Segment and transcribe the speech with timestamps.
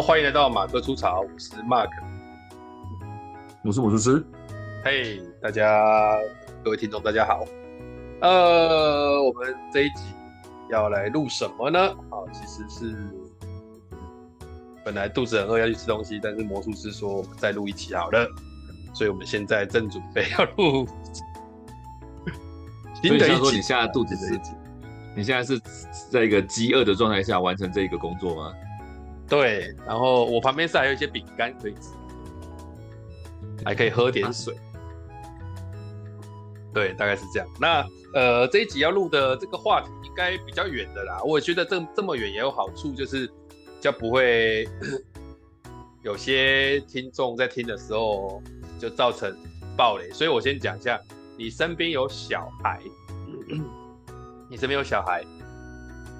[0.00, 1.90] 好，欢迎来到马哥出场，我是 Mark，
[3.62, 4.24] 我是魔术师。
[4.82, 6.16] 嘿，hey, 大家
[6.64, 7.44] 各位听众大家好。
[8.22, 10.04] 呃，我们这一集
[10.70, 11.94] 要来录什么呢？
[12.08, 12.96] 好，其实是
[14.82, 18.26] 本来肚子很饿要去吃东西，但是魔术师说我们再录一期好了，
[18.94, 20.86] 所以我们现在正准备要录。
[23.02, 24.40] 所以想说你现在肚子是？
[25.14, 25.60] 你现在是
[26.10, 28.50] 在一个饥饿的状态下完成这一个工作吗？
[29.30, 31.90] 对，然后我旁边是还有一些饼干可以吃，
[33.64, 34.54] 还可以喝点水。
[36.74, 37.48] 对，大概是这样。
[37.58, 41.22] 那呃，这一集要录的这个话题应该比较远的啦。
[41.24, 43.30] 我觉得这这么远也有好处，就是
[43.80, 44.68] 就不会
[46.02, 48.42] 有些听众在听的时候
[48.78, 49.36] 就造成
[49.76, 50.10] 暴雷。
[50.10, 51.00] 所以我先讲一下，
[51.38, 52.80] 你身边有小孩。
[54.48, 55.24] 你身边有小孩，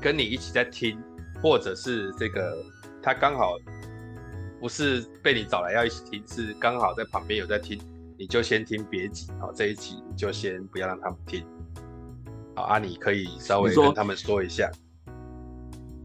[0.00, 1.00] 跟你一起在听，
[1.42, 2.56] 或者是这个
[3.02, 3.56] 他刚好
[4.60, 7.80] 不是被你找来要一起听，是刚好在旁边有在听，
[8.18, 11.44] 你就先听别集，好，这一集你就先不要让他们听。
[12.54, 14.70] 好啊，你可以稍微跟他们说一下，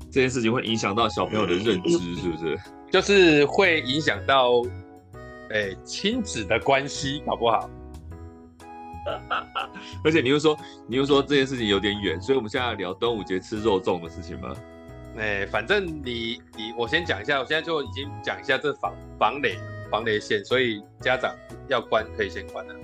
[0.09, 2.57] 这件事情会影响到小朋友的认知，是不是？
[2.91, 4.61] 就是会影响到，
[5.49, 7.69] 哎，亲子的关系，好不好？
[10.03, 10.57] 而且你又说，
[10.87, 14.55] 你又说这件事情有点远，所以我们现在要聊端午节吃肉粽的事情吗？
[15.17, 19.57] 哎、欸，反正你你我先讲一下，我现在就已经讲一下这防防雷
[19.89, 21.33] 防雷线，所以家长
[21.69, 22.75] 要关可以先关了，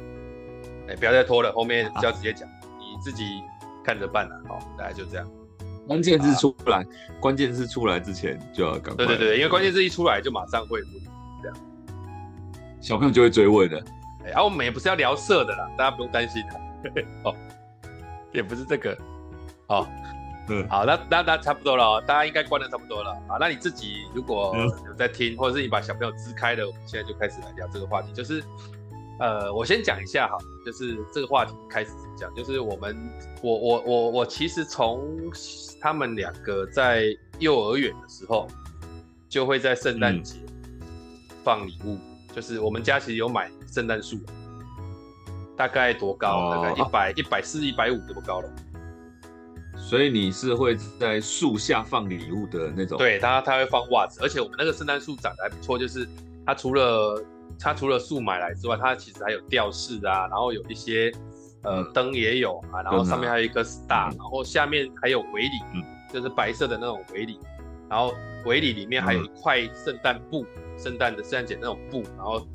[0.88, 3.42] 哎、欸，不要再拖了，后面就要直接讲，啊、你自己
[3.84, 5.28] 看着办了，好，大概就这样。
[5.88, 6.86] 关键字出来，啊、
[7.20, 9.06] 关键字出来之前就要赶快。
[9.06, 10.80] 对对对，因为关键字一出来就马上会
[11.42, 11.58] 这样，
[12.80, 13.84] 小朋友就会追问的。
[14.24, 17.04] 然后、啊、我们也不是要聊色的啦，大家不用担心的。
[17.26, 17.36] 哦，
[18.32, 18.98] 也不是这个。
[19.68, 19.88] 哦，
[20.50, 23.16] 嗯，好，那那那差不多了哦，大家应该关的差不多了。
[23.28, 28.12] 好，那你自己如果有在听，嗯、或者是你把小朋友支开了，我们现在就开始来聊这个话题。
[28.14, 28.44] 就是，
[29.20, 32.98] 呃，我先讲一下哈，就是这个话题开始讲，就是我们，
[33.42, 35.08] 我我我我其实从
[35.80, 37.06] 他们两个在
[37.40, 38.48] 幼儿园的时候，
[39.30, 40.38] 就会在圣诞节
[41.44, 41.96] 放礼物。
[41.96, 42.02] 嗯
[42.34, 44.18] 就是我们家其实有买圣诞树，
[45.58, 46.30] 大概多高？
[46.30, 48.50] 哦、大概一百一百四、一百五这么高了。
[49.82, 52.98] 所以你是会在树下放礼物的那种？
[52.98, 56.08] 对，它它会放袜子，而且我们那个圣诞树长得还不错，就是
[56.46, 57.22] 它除了
[57.60, 61.12] 它除了树买来之外，它其实还有吊饰啊，然后有一些
[61.64, 65.84] 呃灯也有啊，然后上面还有一颗 star，、嗯、然后下面还有围里，嗯、
[66.14, 67.40] 就是白色的那种围里，
[67.90, 68.14] 然后
[68.46, 70.44] 围里里面还有一块圣诞布。
[70.56, 72.48] 嗯圣诞的圣诞节那种布，然后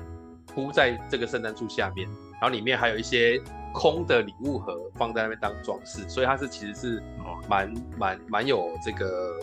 [0.52, 2.08] 铺在这个圣诞树下面，
[2.40, 3.40] 然后里面还有一些
[3.76, 7.02] 空的礼物盒放在那边当装饰，所以它是其实是
[7.46, 9.38] 蛮蛮蛮有这个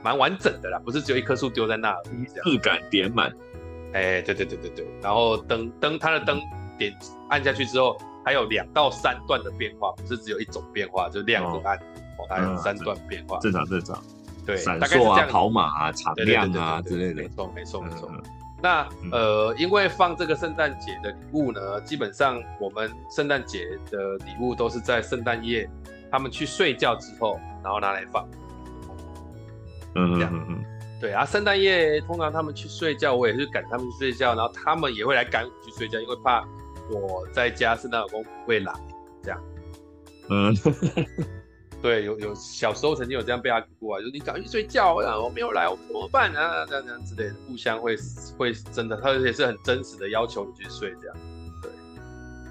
[0.00, 3.32] 蛮完整的啦，不是只有一棵树丢在那而已，质感点满。
[3.94, 6.40] 哎，对对对对对，然后灯灯它的灯
[6.78, 6.96] 点
[7.30, 14.00] 按下去之后，还有两到三段的变化，不是只有一种变化，就亮跟暗，哦，它有三段变化，正常正常。
[14.46, 18.08] 对，闪烁啊，跑马啊，敞亮啊之类的，没错，没错，没错。
[18.62, 25.68] 那呃，因为放这个圣诞节的礼物呢，基本上我们圣诞节的礼物都是在圣诞夜
[26.10, 28.24] 他们去睡觉之后，然后拿来放。
[29.96, 30.64] 嗯嗯嗯嗯。
[31.00, 36.46] 对啊，圣诞夜通常他们去睡觉，我也是赶他们去睡觉，然后他们也会来赶我去睡觉，因为怕
[36.88, 38.72] 我在家圣诞老公不会来，
[39.20, 39.40] 这样。
[40.30, 40.54] 嗯。
[41.82, 46.64] 对，有有小时候曾经有这样被他过啊，就是你赶紧睡觉，然后我没有来，我们怎么办啊？
[46.64, 47.96] 这样这样之类的，互相会
[48.38, 51.16] 会真的，他也是很真实的要求你去睡这样。
[51.60, 51.72] 对，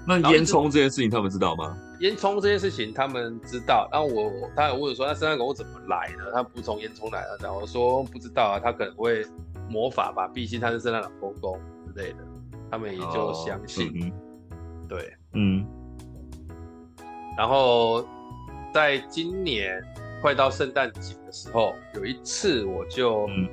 [0.06, 1.74] 那烟囱这件事情他们知道吗？
[2.00, 6.30] 烟囱这件事情他们知道，然后我他有问我说，那圣诞狗怎么来的？
[6.30, 9.24] 他不从烟囱来的，然后我说不知道啊，他可能会
[9.70, 12.18] 魔法吧，毕竟他是圣诞老公公之类的，
[12.70, 13.88] 他们也就相信。
[13.88, 15.66] 哦嗯、对，嗯，
[17.38, 18.04] 然后。
[18.72, 19.82] 在今年
[20.22, 23.48] 快到圣诞节的时候，有一次我就，嗯、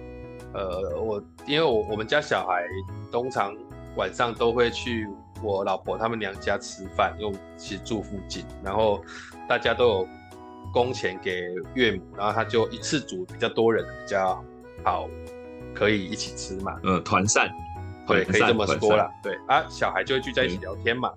[0.54, 2.64] 呃，我因为我我们家小孩
[3.12, 3.54] 通常
[3.96, 5.08] 晚上都会去
[5.44, 9.04] 我老婆他们娘家吃饭，因为其实住附近，然后
[9.48, 10.08] 大家都有
[10.72, 11.42] 工钱给
[11.74, 14.42] 岳母，然后他就一次煮比较多人比较
[14.84, 15.10] 好，
[15.74, 16.80] 可以一起吃嘛。
[16.84, 17.52] 嗯，团膳，
[18.08, 19.12] 对，可以这么说啦。
[19.22, 21.12] 对啊，小孩就会聚在一起聊天嘛。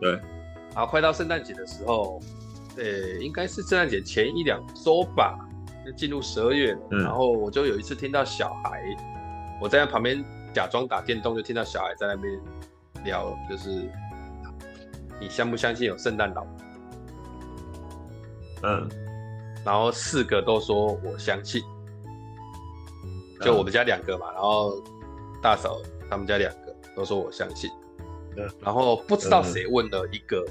[0.00, 0.12] 对，
[0.74, 2.20] 然后快到圣诞节的时候。
[2.76, 2.84] 呃，
[3.20, 5.38] 应该是圣诞节前一两周吧，
[5.84, 6.80] 就进入十二月了。
[6.90, 8.82] 嗯、然后我就有一次听到小孩，
[9.60, 10.24] 我在旁边
[10.54, 12.40] 假装打电动，就听到小孩在那边
[13.04, 13.90] 聊，就是
[15.20, 16.46] 你相不相信有圣诞老？
[18.62, 18.88] 嗯，
[19.64, 21.62] 然后四个都说我相信。
[23.40, 24.82] 就我们家两个嘛，然后
[25.42, 25.80] 大嫂
[26.10, 27.70] 他们家两个都说我相信。
[28.36, 30.44] 嗯，然后不知道谁问了一个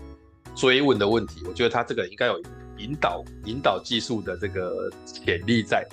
[0.56, 2.42] 追问的问题，我觉得他这个应该有
[2.78, 5.88] 引导引导技术的这个潜力在。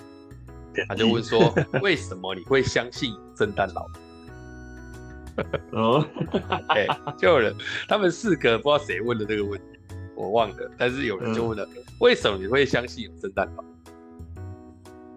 [0.89, 1.41] 他就问说
[1.81, 6.07] ：“为什么你会相信圣诞老人？”哦，
[6.69, 6.87] 哎，
[7.17, 7.55] 就有人，
[7.89, 9.79] 他们四个不知道谁问的这个问题，
[10.15, 10.71] 我忘了。
[10.77, 11.67] 但是有人就问了
[12.01, 13.73] ：“为什么你会相信有圣诞老人？”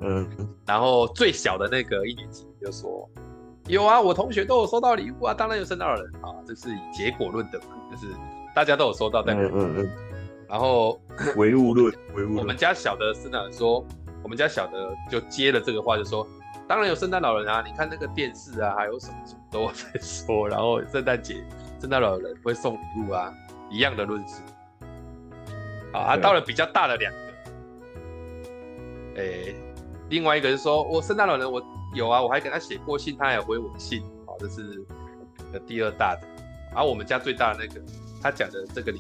[0.02, 3.10] 嗯，然后最小的那个一年级就说
[3.68, 8.14] ：“有啊，我同学都有收到礼物啊，当然有圣诞老人啊，这是以结果论的嘛，就是
[8.56, 9.90] 大家都有收到，代表嗯嗯嗯。
[10.48, 11.00] 然后
[11.38, 12.38] 唯物论， 唯物论。
[12.38, 13.86] 我们家小的圣诞人说。
[14.22, 16.28] 我们家小的就接了这个话，就说
[16.68, 17.64] ：“当然有圣诞老人啊！
[17.66, 20.48] 你看那个电视啊，还有什么什么都在说。
[20.48, 21.42] 然后圣诞节，
[21.80, 23.34] 圣诞老人会送礼物啊，
[23.72, 24.42] 一样的论述。
[25.94, 27.20] 好啊，到了比较大的两个，
[29.22, 29.56] 哎，
[30.10, 31.64] 另外一个是说我圣诞老人我
[31.96, 34.04] 有啊，我还给他写过信，他也回我信。
[34.28, 34.86] 好，这是
[35.66, 36.28] 第二大的。
[36.74, 37.82] 然后我们家最大的那个，
[38.22, 39.00] 他讲的这个理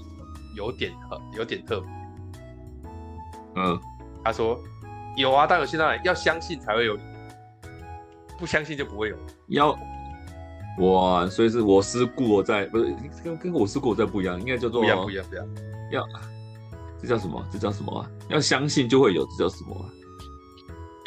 [0.56, 1.89] 由有点特，有点特别。
[3.56, 3.80] 嗯，
[4.24, 4.60] 他说。”
[5.18, 6.98] 有啊，但有现在要相信才会有，
[8.38, 9.18] 不相信就不会有。
[9.48, 9.77] 要
[10.77, 15.48] 哇，所以是我思故我在，不是跟跟我思故我在不一样，应该叫做不一样不一样不一样。
[15.92, 16.07] 要
[17.01, 17.45] 这叫什么？
[17.51, 18.10] 这叫什么啊？
[18.30, 19.89] 要相信就会有，这叫什么啊？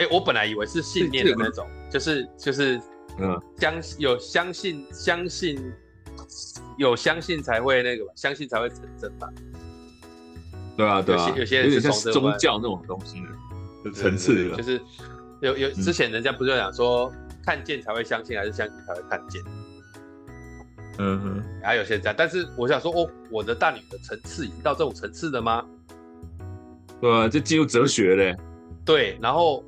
[0.01, 2.79] 哎、欸，我本来以为是信念的那种，就是就是
[3.19, 5.73] 嗯，相有相信相信
[6.79, 9.29] 有相信才会那个吧，相信才会成真吧？
[10.77, 13.91] 对啊对啊，有些有些人是像宗教那种东西的。
[13.93, 14.81] 层次的就是
[15.41, 19.43] 有有之前人家不是讲说、嗯、看见才会相信，还是相信才会看见？
[20.99, 25.65] 嗯哼，还有现在，但是我想说，哦，我的大女的层次已经到这种层次了吗？
[27.01, 28.37] 对啊，就进入哲学嘞。
[28.85, 29.65] 对，然后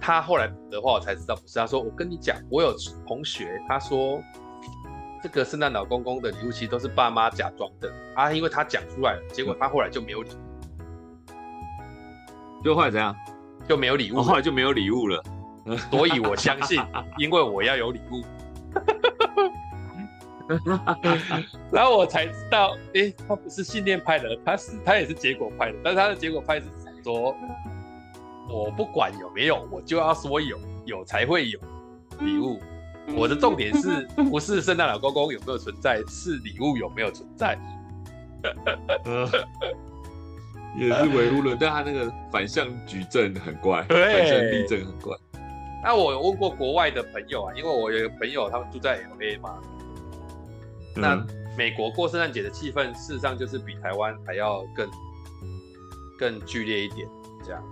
[0.00, 2.74] 他后来的话我才知道不是，他说我跟你讲，我有
[3.06, 4.22] 同学他说
[5.24, 10.34] 这个圣诞老公公的礼物其实都是爸妈假装的啊，因为他讲出来了，结果他后来就没有礼物。
[12.62, 13.16] 就后来怎样？
[13.66, 15.24] 就没有礼物、哦，后来就没有礼物了。
[15.90, 16.78] 所以我相信，
[17.16, 18.22] 因为我要有礼物。
[21.72, 25.78] 然后我才知道，哎、欸，他不是信念派的，他是他也是结果派的。
[25.82, 26.66] 但是他的结果派是
[27.02, 27.34] 说，
[28.50, 31.58] 我不管有没有，我就要说有，有才会有
[32.20, 32.60] 礼物。
[33.16, 37.58] 我的重点是不是圣诞老公公有没有存在，是礼物有没有存在。
[40.76, 45.16] 也是唯物论，但他那个反向矩阵很怪，反向地震很怪。
[45.84, 49.60] 那我有问过国外的朋友啊，因为我有一个朋友，他们住在 LA 嘛。
[50.96, 51.24] 嗯、那
[51.56, 54.90] 美国过圣诞节的气氛，事实上就是比台湾还要更
[56.18, 57.06] 更剧烈一点，
[57.44, 57.62] 这样。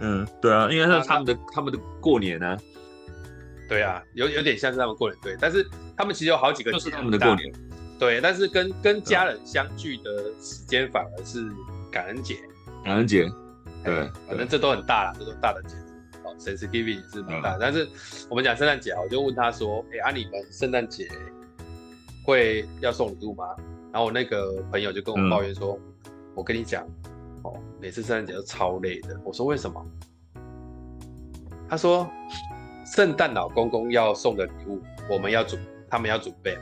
[0.00, 2.58] 嗯，对啊，应该是他们的他们的过年呢、啊。
[3.72, 5.36] 对啊，有有点像是他们过年，对。
[5.40, 7.52] 但是他们其实有好几个，就是他们的过年。
[7.98, 11.50] 对，但是跟跟家人相聚的时间反而是。
[11.92, 12.38] 感恩节，
[12.82, 13.30] 感恩节，
[13.84, 16.20] 对，反正这都很大了，这都大的节日。
[16.24, 17.86] 哦，Thanksgiving 也是蛮大的，但是
[18.30, 21.06] 我们讲圣诞节啊，我就问他说：“哎，啊，你们圣诞节
[22.24, 23.44] 会要送礼物吗？”
[23.92, 25.78] 然后我那个朋友就跟我抱怨说
[26.34, 26.82] ：“我跟你讲，
[27.42, 29.86] 哦，每次圣诞节都超累的。”我说：“为什么？”
[31.68, 32.10] 他说
[32.84, 36.56] ：“圣诞老公公要送的礼物，我们要准，他们要准备。”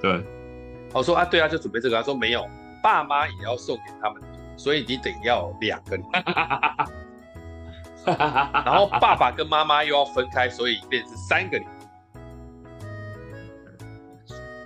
[0.00, 0.22] 对，
[0.92, 2.46] 我说：“啊，对啊，就准备这个。”他说：“没有。”
[2.80, 4.22] 爸妈也要送给他们，
[4.56, 6.08] 所以你得要两个礼物。
[8.06, 11.68] 然后爸爸跟妈妈又要分开，所以变成三个礼物。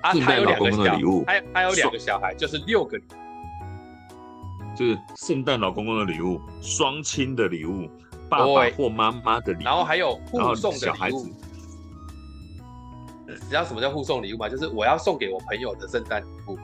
[0.02, 3.14] 啊，他有两个小礼物，他他有两个小孩，就是六个礼物。
[4.76, 7.88] 就是圣诞老公公的礼物，双亲的礼物，
[8.32, 11.26] 爸爸或妈妈的礼物，然后还有互送的礼物。
[13.26, 14.48] 你知道什么叫互送礼物吗？
[14.48, 16.58] 就是我要送给我朋友的圣诞礼物。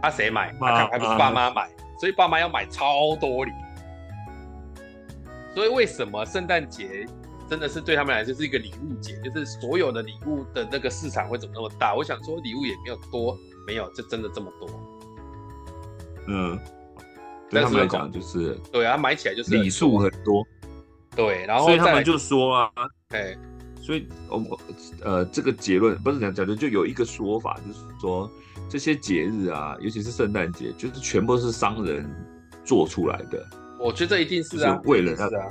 [0.00, 0.54] 他谁买？
[0.60, 1.68] 他还不是爸妈买，
[2.00, 3.52] 所以爸妈要买超多礼。
[5.54, 7.04] 所以为什么圣诞节
[7.48, 9.18] 真的是对他们来说是一个礼物节？
[9.22, 11.94] 就是所有的礼物的那个市场会怎么那么大？
[11.94, 13.36] 我想说礼物也没有多，
[13.66, 14.68] 没有，就真的这么多。
[16.28, 16.58] 嗯，
[17.50, 20.46] 对他们来讲就是对啊，买起来就是礼数很多。
[21.16, 22.70] 对，然后所以他们就说啊，
[23.08, 23.36] 哎，
[23.80, 24.48] 所以我们
[25.02, 28.30] 呃这个结论不是讲讲的，就有一个说法，就是说。
[28.70, 32.06] 这些节日啊，尤其是圣诞节，就是全部是商人
[32.66, 33.42] 做出来的。
[33.80, 35.48] 我觉得这一定是啊，就是为了他，啊、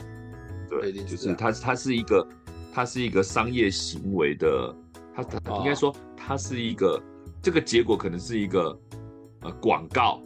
[0.70, 2.27] 对，就是它，它是一个，
[2.72, 4.75] 它是一个商业行为的，
[5.16, 7.01] 它它应该说它是一个，
[7.42, 8.80] 这个结果可能是一个
[9.42, 10.22] 呃广告，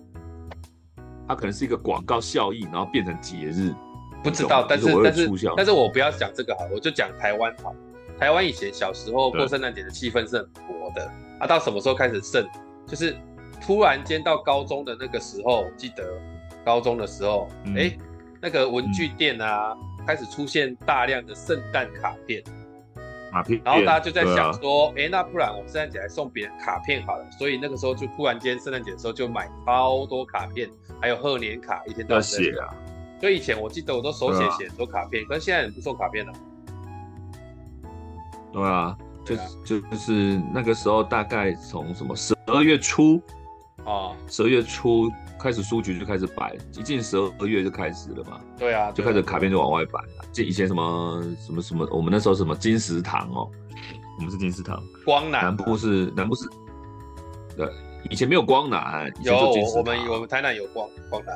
[1.31, 3.73] 它可能是一个广告效应，然后变成节日，
[4.21, 7.73] 不知道，但是但是但是我不要讲这个好，我就讲台湾好。
[8.19, 11.09] 台湾以前小时候过圣诞节的气氛是很薄的
[11.39, 12.45] 啊，到什么时候开始盛？
[12.85, 13.15] 就是
[13.61, 16.03] 突然间到高中的那个时候，记得
[16.65, 17.99] 高中的时候，哎、嗯欸，
[18.41, 22.43] 那个文具店啊，嗯、开始出现大量的圣诞卡片，
[23.31, 27.25] 卡片，然后大家就在想说，哎、那不然我们圣诞节来送别人卡片好了。
[27.31, 30.69] 所以那个时候就突然间圣诞节的时候就买超多卡片，
[31.01, 32.67] 还有贺年卡，一天到晚写啊。
[33.19, 36.33] 所以以前我记得我都手写写很多卡片，可是现在人不送卡片了。
[38.51, 43.21] 对啊，就就就是那个时候，大概从什么十二月初
[43.85, 45.09] 啊，十二月初
[45.39, 48.39] 开始书局就开始摆，一进十二月就开始了嘛。
[48.57, 50.25] 对啊，就开始卡片就往外摆了。
[50.31, 53.49] 就以前什么什么什么，我们那时候什么金石堂哦，
[54.17, 54.81] 我们是金石堂。
[55.03, 56.47] 光南，南部是南部是，
[57.57, 57.67] 对，
[58.09, 61.35] 以前没有光南，有我们我们台南有光光南。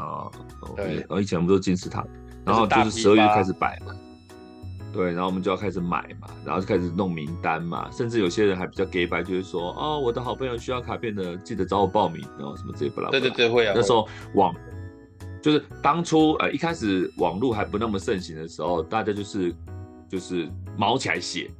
[0.00, 0.30] 啊，
[0.76, 2.06] 对，然后以前我们都是金石堂，
[2.46, 3.92] 然后就是十二月开始摆嘛。
[4.92, 13.08] 对，然后我们就要开始买嘛，然后就开始弄名单嘛，甚至有些人还比较假掰，就是说，哦，我的好朋友需要卡片的，记得找我报名，然后什么这些不啦。
[13.10, 13.72] 对对对，会啊。
[13.74, 14.54] 那时候网
[15.40, 19.54] 就是当初呃一开始网络还不那么盛行的时候，大家就是
[20.08, 21.50] 就是毛起来写，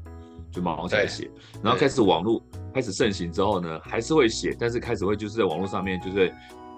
[0.51, 1.31] 就毛起来写，
[1.63, 2.41] 然后开始网络
[2.75, 6.33] 开始盛行之后呢，还是会写，但是开始会就是在网络上面就是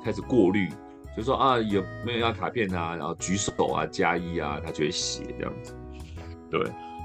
[0.05, 0.69] 开始过滤，
[1.17, 5.75] 就说啊有没有要卡片啊，然后举手啊加一啊，他就会写这样子。
[6.51, 6.61] 对，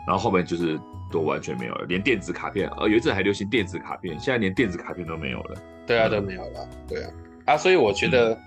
[0.08, 0.80] 然后后面就是
[1.12, 5.62] 都完全没有了，连电子卡片，呃，有一阵还流行电子卡片，现在连电子卡片都没有了。
[5.88, 6.70] 对啊，都没有了。
[6.88, 7.12] 对啊，
[7.46, 8.38] 啊，所以我觉得，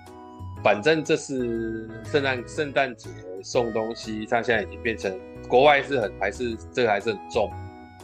[0.63, 3.09] 反正这是圣诞圣诞节
[3.43, 5.13] 送东西，它现在已经变成
[5.49, 7.51] 国外是很还是这个还是很重，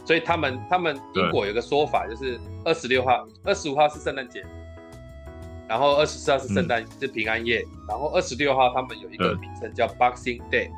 [0.03, 4.43] 所以他们他们英国有个说法，就是二十六号、二十五号是圣诞节，
[5.69, 10.69] 然后二十四号是圣诞、嗯、是平安夜，然后二十六号他们有一个名称叫 Boxing Day。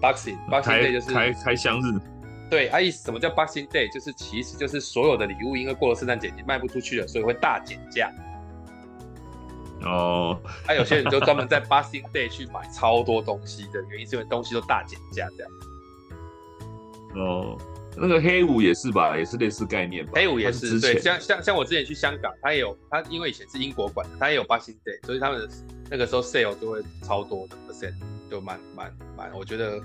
[0.00, 1.98] Boxing，Boxing Day 就是开开箱日。
[2.48, 3.92] 对，啊意思什么叫 Boxing Day？
[3.92, 8.10] 就是其实就是所有的礼物，因为过了圣诞节已经卖不出去了，所以会大减价。
[9.82, 15.52] 哦，啊有些人就专门在 Boxing Day 去买超多东西的原因，是因为东西都大减价这样。
[17.16, 17.58] 哦，
[17.96, 20.12] 那个黑五也是吧，也是类似概念吧。
[20.14, 25.48] 黑五也是，是对，像像像我之前去香港，他也有他因为以前是英国管的，他也有 Boxing Day，所以他们
[25.90, 27.94] 那个时候 sale 就会超多的 percent。
[28.30, 29.80] 就蛮蛮蛮，我觉得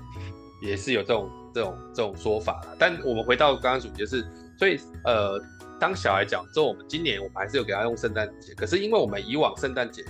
[0.60, 2.76] 也是有这种这种这种说法啦。
[2.78, 4.24] 但我们回到刚刚主题，就是
[4.58, 5.40] 所以呃，
[5.78, 8.54] 当小孩讲之后，我们今年我们还是有给他用圣诞节。
[8.54, 10.04] 可是因为我们以往圣诞节，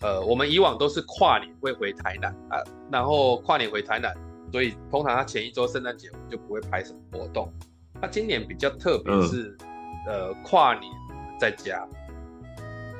[0.00, 4.14] 呃，我们以往都是跨年会回台南啊，然后跨年回台南，
[4.52, 7.52] 所以通常他前一周圣诞节我们就不会排什么活动。
[8.00, 9.56] 他今年比较特别是，
[10.08, 10.92] 嗯、呃，跨年
[11.40, 11.86] 在家，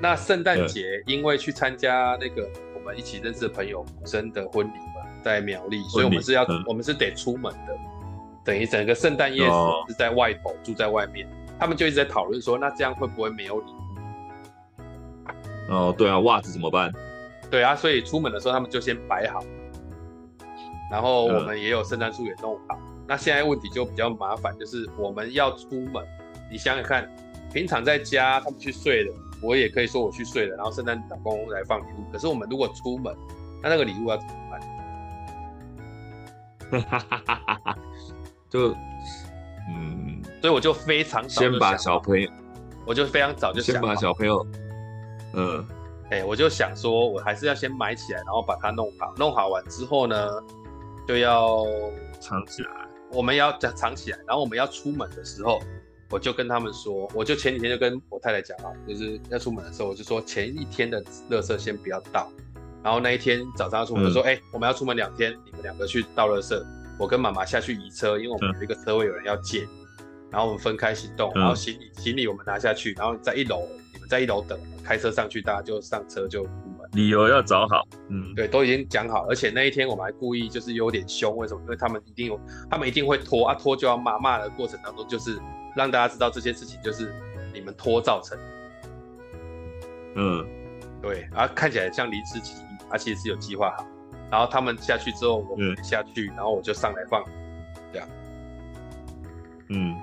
[0.01, 2.49] 那圣诞节因为去参加那个。
[2.85, 7.75] 我们一起认识的朋友生的婚礼嘛，在苗栗，所以我们是要，嗯、我们是得出门的，
[8.45, 9.43] 等于整个圣诞夜
[9.89, 11.27] 是在外头，哦、住在外面。
[11.59, 13.73] 他们就一直在讨论说，那这样会不会没有礼
[15.71, 15.73] 物？
[15.73, 16.93] 哦，对啊，袜子怎么办？
[17.51, 19.43] 对啊，所以出门的时候他们就先摆好，
[20.93, 22.77] 然后我们也有圣诞树也弄好。
[22.79, 26.05] 嗯、那现在问题就比较麻烦，就是我们要出门，
[26.53, 27.11] 你想想看，
[27.51, 29.15] 平常在家他们去睡了。
[29.45, 32.05] 我也可以说我去睡了，然后圣诞老公公来放礼物。
[32.11, 33.15] 可是我们如果出门，
[33.63, 34.61] 那那个礼物要怎么办？
[36.83, 37.79] 哈哈哈哈哈！
[38.49, 38.75] 就
[39.69, 42.29] 嗯，所以我就非常早先把小朋友，
[42.87, 44.45] 我就非常早就想先把小朋友，
[45.35, 45.65] 嗯，
[46.11, 49.15] 哎、欸，我就想说，我还是要先买起来，然后把它弄好。
[49.17, 50.29] 弄好完之后呢，
[51.07, 51.65] 就要
[52.19, 52.71] 藏起来。
[53.13, 55.61] 我们要藏起来，然后我们要出门的时候。
[56.15, 62.31] 我就跟他们说，我就前几天就跟我太太讲啊，就是要出门的时候，我就说前一天的垃圾先不要倒，
[62.85, 66.57] 然后那一天早上要出门，就说，哎、嗯欸，我们要出门两天，你们两个去倒垃圾，
[67.01, 69.67] 我跟妈妈下去移车，因为我们有一个车位有人要借，
[70.31, 76.89] 然后我们分开行动，然后行李行李我们拿下去，然后在一楼，你们在一楼等，开车上去，大家就上车就出门。
[76.93, 81.61] 理由要找好，嗯，对，都已经讲好，而且那一天我们还故意就是有点凶，为什么？
[81.63, 82.39] 因为他们一定有，
[82.71, 85.37] 他们一定会拖啊拖就要骂，骂的过程当中就是。
[85.77, 87.13] 让大家知道这些事情就是
[87.53, 88.45] 你们拖造成的，
[90.17, 90.47] 嗯，
[91.03, 93.87] 对，啊，看起来像临时起意，而且是有计划好。
[94.31, 97.23] 然后他们下去之后，我们下去，嗯、然后我就上来放，
[97.93, 98.09] 这样，
[99.69, 99.95] 嗯，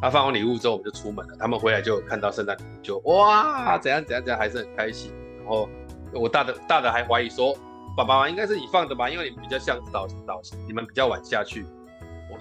[0.00, 1.36] 他、啊、放完礼物之后，我们就出门了。
[1.38, 5.12] 他们回来就看到圣诞礼物，就哇，怎样怎样怎样，还是很开心。
[5.38, 5.68] 然后
[6.12, 7.54] 我大的大的还怀疑说，
[7.96, 11.66] 爸爸应该是你放的吧，因为你们比较像早早，你们比较晚下去。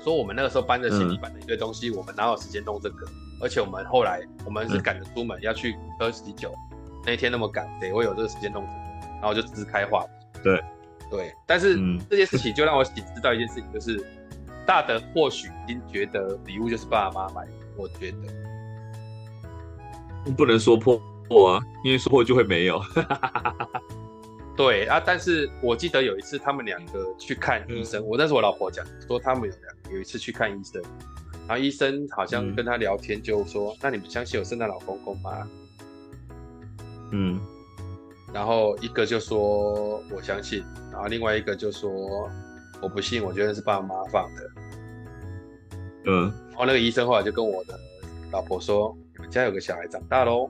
[0.01, 3.05] 我说我们那个时候搬着行李，板的一堆东西，嗯、我们哪有时间弄这个？
[3.39, 8.73] 而且我们后来我们是赶着出门要去喝喜酒，嗯、那一天那么赶，谁会有这个时间弄这个？
[9.21, 10.09] 然后就支开话题。
[10.43, 10.59] 对
[11.11, 11.77] 对，但是
[12.09, 12.91] 这件事情就让我知
[13.21, 14.03] 道一件事情，就是
[14.65, 18.17] 大德或许已经觉得礼物就是爸爸妈妈买的，我觉得
[20.35, 22.81] 不能说破破啊，因为说破就会没有。
[24.57, 30.81] 对啊，但是我记得有一次他们两个去看医生，嗯、我那是我老婆讲说他们有两个有一次去看医生，
[31.47, 35.47] 然后医生好像跟他聊天就说，嗯、那你们相信有圣诞老公公吗？
[37.11, 37.39] 嗯，
[38.33, 41.91] 然后一个就说我相信，然后另外一个就说
[42.81, 44.49] 我不信，我觉得是爸爸妈妈放的。
[46.05, 47.79] 嗯，然后那个医生后来就跟我的
[48.31, 50.49] 老婆说，你们家有个小孩长大喽。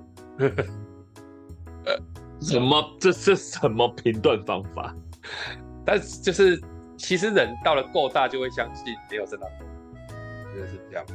[1.85, 1.97] 呃
[2.41, 2.83] 什么？
[2.99, 4.95] 这是什么评断方法？
[5.85, 6.61] 但是就是，
[7.01, 11.05] 其实人到了够大，就会相信没有圣诞老公公，就是这样。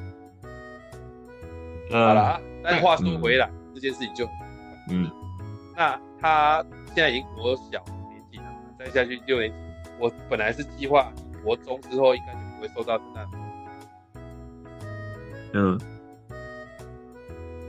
[1.91, 4.29] 嗯、好了，但话说回来，嗯、这件事情就，
[4.91, 5.11] 嗯，
[5.77, 8.45] 那他现在已经国小年纪了，
[8.79, 9.57] 再下去六年级，
[9.99, 11.11] 我本来是计划
[11.43, 13.27] 国中之后应该就不会收到圣诞。
[15.55, 15.81] 嗯，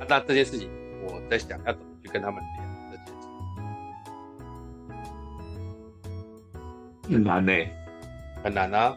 [0.10, 0.70] 那这件事情，
[1.06, 2.68] 我在想要怎么去跟他们聊。
[7.10, 7.72] 很难呢、欸，
[8.44, 8.96] 很难啊！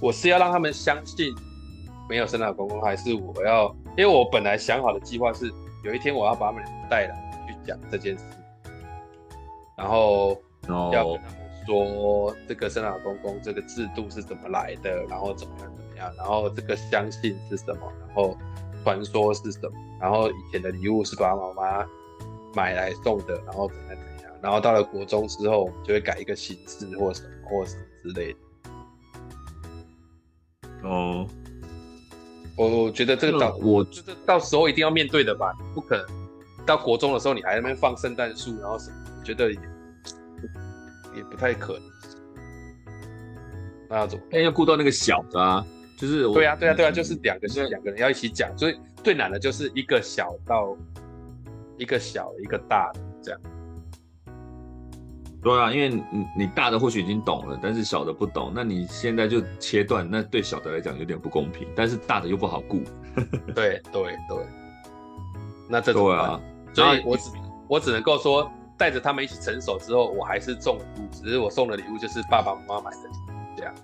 [0.00, 1.34] 我是要让他们相信
[2.08, 3.74] 没有生老公公，还是我要？
[3.96, 5.50] 因为我本来想好的计划是，
[5.84, 8.24] 有一天我要把他们带来去讲这件事，
[9.76, 10.36] 然后
[10.92, 18.36] 要跟他们说这个生老公公这个制度是怎么来的，然后怎么样怎么样，然后这个相信是什么，然后
[18.82, 21.86] 传说是什么，然后以前的礼物是爸爸妈妈
[22.54, 27.28] 买来送的，然后怎样怎样，然后到了国中之后，我们就会改一个形式或什么。
[27.46, 28.38] 或什么之类的，
[30.84, 31.26] 哦，
[32.56, 36.06] 我我觉得这个到我觉得到时候一定要面对的吧，不可能
[36.66, 39.58] 到国中的时候你还在那边放圣诞树，然后什么，我觉得也
[41.16, 41.82] 也不太可能。
[43.88, 44.24] 那要怎么？
[44.32, 45.64] 哎，要顾到那个小的啊，
[45.96, 50.76] 就是对啊，对啊，对啊，就是两个，就是两个人要一起讲，所以最难的就是一个小到
[51.76, 53.40] 一个小一个大的这样。
[55.44, 62.82] 对啊，因为你你大的或许已经懂了，但是小的不懂，那你现在就切断，那对小的来讲有点不公平，但是大的又不好顾。
[63.54, 64.46] 对对对，
[65.68, 66.40] 那这种啊，
[66.72, 67.30] 所以我只
[67.68, 73.10] 我只能够说，带着他们一起成熟之后，我还是送礼物，只是我送的礼物就是爸爸妈妈买的
[73.54, 73.74] 这样。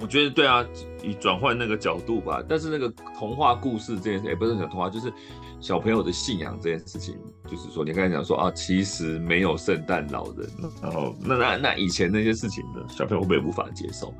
[0.00, 0.64] 我觉得对啊，
[1.02, 5.12] 以转换那个角度吧，但是那个童话故事这件事，也不是讲童话，就是。
[5.60, 10.48] 小朋友的信仰这件事情，就是说，你刚才讲说啊，其实没有圣诞老人，
[10.82, 14.14] 然后那那那以前那些事情呢，小朋友会不会无法接受？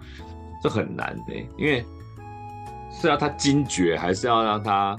[0.63, 1.83] 这很难的，因为
[2.93, 4.95] 是要他惊觉，还是要让他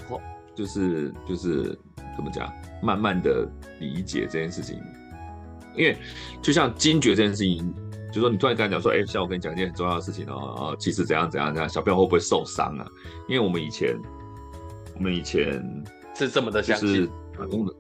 [0.56, 1.78] 就是就是
[2.16, 2.52] 怎么讲，
[2.82, 3.48] 慢慢的
[3.80, 4.82] 理解这件事情？
[5.76, 5.96] 因为
[6.42, 7.72] 就像惊觉这件事情，
[8.12, 12.88] 就说你突然跟他讲说，哎，像我跟你讲一件很重要的事情哦，其实怎样怎样怎样，小朋友会不会受伤啊？
[13.30, 13.96] 因为我们以前，
[14.96, 15.64] 我们以前。
[16.14, 17.74] 是这么的相信，就是打工的，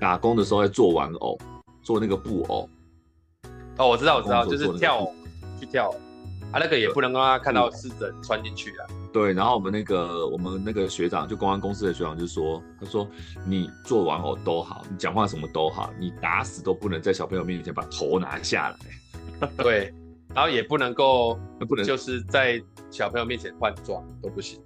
[0.00, 1.38] 打工的时候在做玩偶，
[1.82, 2.68] 做那个布偶。
[3.78, 5.14] 哦，我知道，我知道，就是跳偶，
[5.58, 5.96] 去跳偶。
[6.52, 8.86] 啊，那个也不能让他看到是人穿进去啊。
[9.10, 13.08] 对，然后我们那个我们那个学长，就公安公司的学长就说，他说
[13.46, 19.48] 你做玩偶都好，你讲话什么都好，你打死都不能在小朋友面前把头拿下来。
[19.56, 19.94] 对，
[20.34, 24.60] 然后也不能够， 不能就是在小朋友面前换装都不行。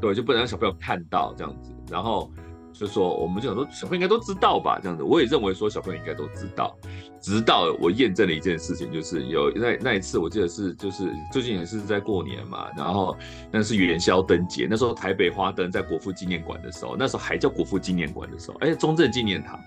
[0.00, 2.30] 对，就不能让小朋友看到这样子，然后
[2.72, 6.76] 就说，我们就想说，小朋友应该都知道吧，这样子，我也认为说小朋友应该都知道。
[7.20, 13.16] 直到我验证了一件事情，就是有那那一次，我记得是就是最近也是在过年嘛，然后
[13.50, 19.58] 那是元宵灯节，那时候台北花灯在国父纪念馆的时候，那时候还叫国父纪念馆的时候，哎，中正纪念堂，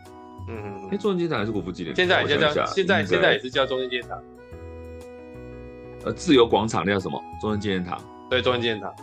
[0.48, 1.98] 嗯，哎，中正纪念堂还是国父纪念堂？
[1.98, 4.22] 现在现在，现在现在也是叫中正纪念堂。
[6.06, 7.22] 呃，自由广场那叫什么？
[7.42, 8.00] 中正纪念堂。
[8.30, 8.94] 对，中正纪念堂。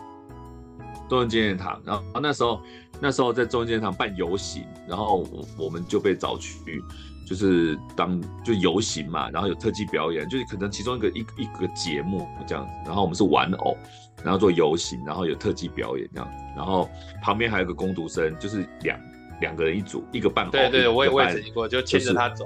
[1.07, 2.61] 中正纪念堂，然后那时候
[2.99, 6.83] 那时候在中正纪念堂办游行，然后我我们就被找去，
[7.25, 13.77] 就是当就游行嘛，然后有特技表演，就是可能其中一个一一个节目这样子，然后我们是玩偶，
[14.23, 16.89] 然后做游行，然后有特技表演这样子，然后
[17.21, 18.99] 旁边还有个工读生，就是两
[19.41, 22.45] 两个人一组，一个半偶，对对，我也我也曾经过，就牵着他走，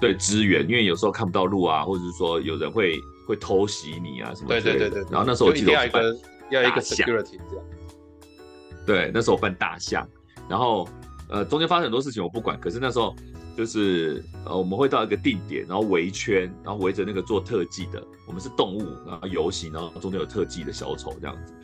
[0.00, 2.94] 对对，支援，因为有时候看不到路啊，或者是说有人会
[3.26, 5.72] 会偷袭你啊什么之类的，对对对对，然后那时候我记得。
[6.50, 7.64] 要一个 security 这样，
[8.86, 10.08] 对，那时候我扮大象，
[10.48, 10.88] 然后
[11.28, 13.14] 呃中间发生很多事情我不管，可是那时候
[13.56, 21.54] 就是呃，我们会到一个定点，然后围圈，然后围着那个做特技的，我们是动物，然后游行，然后中间有特技的小丑这样子，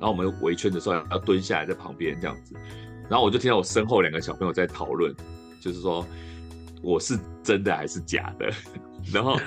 [0.00, 2.54] 然后我们围圈的时候要蹲下来在旁边这样子，
[3.08, 5.14] 然后我就听到我身后两个小朋友在讨论，
[5.60, 6.04] 就是说
[6.82, 8.50] 我是真的还是假的，
[9.12, 9.38] 然后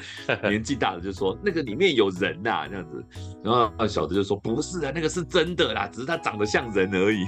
[0.44, 3.06] 年纪大的就说那个里面有人呐、啊、这样子，
[3.44, 7.26] 然后小的就说不是啊，那个是真的啦，只是他长得像人而已。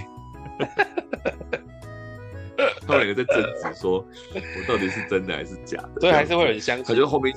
[2.87, 6.01] 他们两个在争执，说我到底是真的还是假的？
[6.01, 6.85] 所以还是会有人相信。
[6.85, 7.35] 他就后面，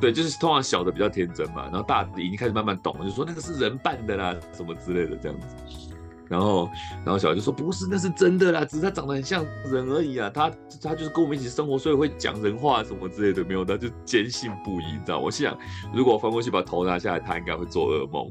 [0.00, 5.85] 对，就是通常小的比较天真嘛，然后大的已经开始慢慢懂了，就说那个是人扮的啦，什么之类的这样子。
[6.28, 6.68] 然后，
[7.04, 10.30] 然后小孩就说不是，那是真的啦，只是他长得很像人而已啊。
[10.32, 10.50] 他
[10.82, 15.18] 他就是跟我们一起生活，所以会讲人话什么之类的，没有，他就坚信不疑，你知道？
[15.18, 15.56] 我心想，
[15.92, 18.28] 如果我翻过去把头拿下来，他应该会做噩梦。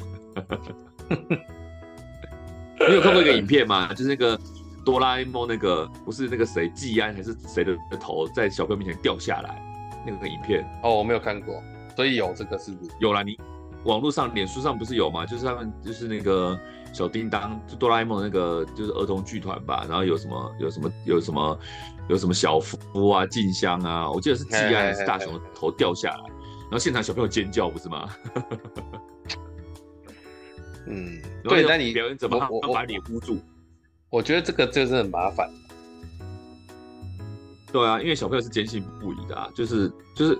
[2.87, 3.93] 你有看过一个影片吗？
[3.93, 4.39] 就是那个。
[4.85, 9.59] 哆啦 A 梦那个不是那个谁季安还是谁的头在小朋友面前掉下来
[10.05, 11.59] 那个影片哦，我没有看过，
[11.95, 12.91] 所以有这个是不是？
[12.99, 13.35] 有啦，你
[13.85, 15.25] 网络上、脸书上不是有吗？
[15.25, 16.59] 就是他们就是那个
[16.93, 21.59] 小叮当，就哆啦 A 梦那个就是儿童剧团吧，然后有什么有什么有什么
[22.09, 26.23] 有什么小夫啊、静香啊，我记得是技安还是大雄的头掉下来，
[26.63, 28.09] 然后现场小朋友尖叫不是吗？
[30.87, 32.39] 嗯， 对，那你表演怎么
[32.73, 33.39] 把脸捂住？
[34.09, 35.49] 我觉得这个就是很麻烦。
[37.71, 40.39] 对啊，因为小朋友是坚信不疑的啊，就是就是，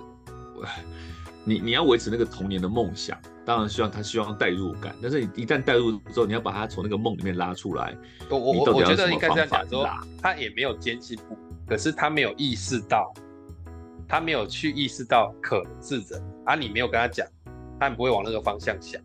[1.44, 7.96] 你你要维持那个童年的梦想，当然希望他希望代入感，但是你一旦代入之后，你要把他从那个梦里面拉出来。
[8.28, 9.88] 我我我觉得应该这样讲说，
[10.20, 13.14] 他也没有坚信不，可是他没有意识到，
[14.08, 17.24] 他没有去意识到可能是人啊，你没有跟他讲，
[17.78, 19.00] 他不会往那个方向想。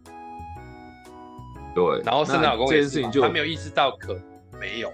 [1.75, 4.23] 对，然后圣诞老公这件事情就，他没有意识到可能。
[4.59, 4.93] 没有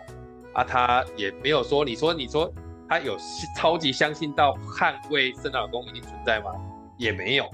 [0.54, 1.84] 啊，他也没有说。
[1.84, 2.50] 你说，你说
[2.88, 3.18] 他有
[3.58, 6.52] 超级相信到捍卫圣诞老公一定存在吗？
[6.98, 7.52] 也没有，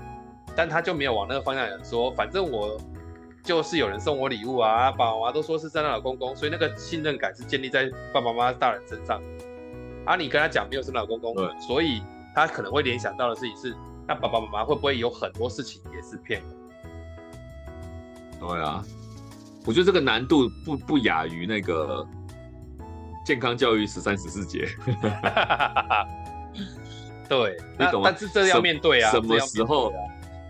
[0.56, 2.12] 但他就没有往那个方向想说。
[2.12, 2.80] 反正我
[3.44, 9.22] 就是有人送我礼物啊，爸爸妈妈都说是圣诞老公公，所以那个信任感是建立在爸爸妈妈大人身上。
[10.06, 12.02] 啊，你跟他讲没有圣诞老公公，所以
[12.36, 13.76] 他可能会联想到的事情是，
[14.08, 16.50] 那爸爸妈妈会不会有很多事情也是骗人？
[18.40, 18.84] 对啊。
[19.66, 22.06] 我觉得这个难度不不亚于那个
[23.26, 24.68] 健康教育十三十四节。
[27.30, 28.10] 对，你懂吗？
[28.10, 29.10] 但是这要面对啊。
[29.10, 29.88] 什么时候？
[29.88, 29.96] 啊、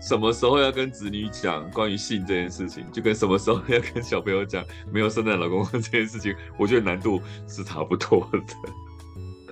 [0.08, 8.40] 什么时候要跟子女讲关于性这件事情，就跟什么时候要跟小朋友讲没有圣诞老公公这件事情，我觉得难度是差不多的。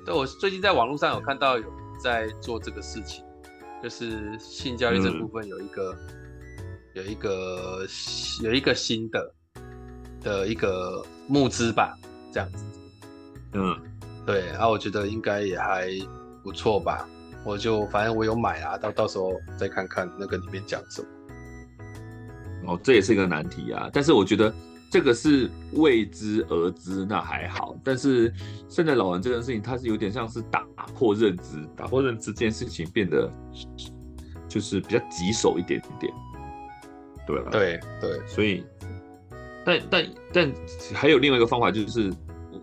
[0.05, 1.65] 对，我最近在网络上有看到有
[2.03, 3.25] 在做这个事情，
[3.83, 7.87] 就是性教育这部分有一个、嗯、有一个
[8.43, 9.35] 有一个新的。
[10.23, 11.99] 的一个募资吧，
[12.33, 12.65] 这样子，
[13.55, 13.77] 嗯，
[14.25, 15.89] 对，然后我觉得应该也还
[16.45, 17.09] 不错吧，
[17.45, 21.09] 我就反正我有买啊，到到时候再看看那个里面讲什么。
[22.67, 24.55] 哦，这也是一个难题啊，但是我觉得
[24.91, 28.33] 这个是未知而知，那还好，但是
[28.69, 30.65] 圣诞老人这件事情，它是有点像是打
[30.97, 33.29] 破认知，打破认知这件事情变得
[34.49, 36.13] 就是比较棘手一点点，
[37.27, 37.51] 对吧？
[37.51, 38.65] 对对，所以。
[39.65, 40.53] 但但但
[40.93, 42.13] 还有另外一个方法，就是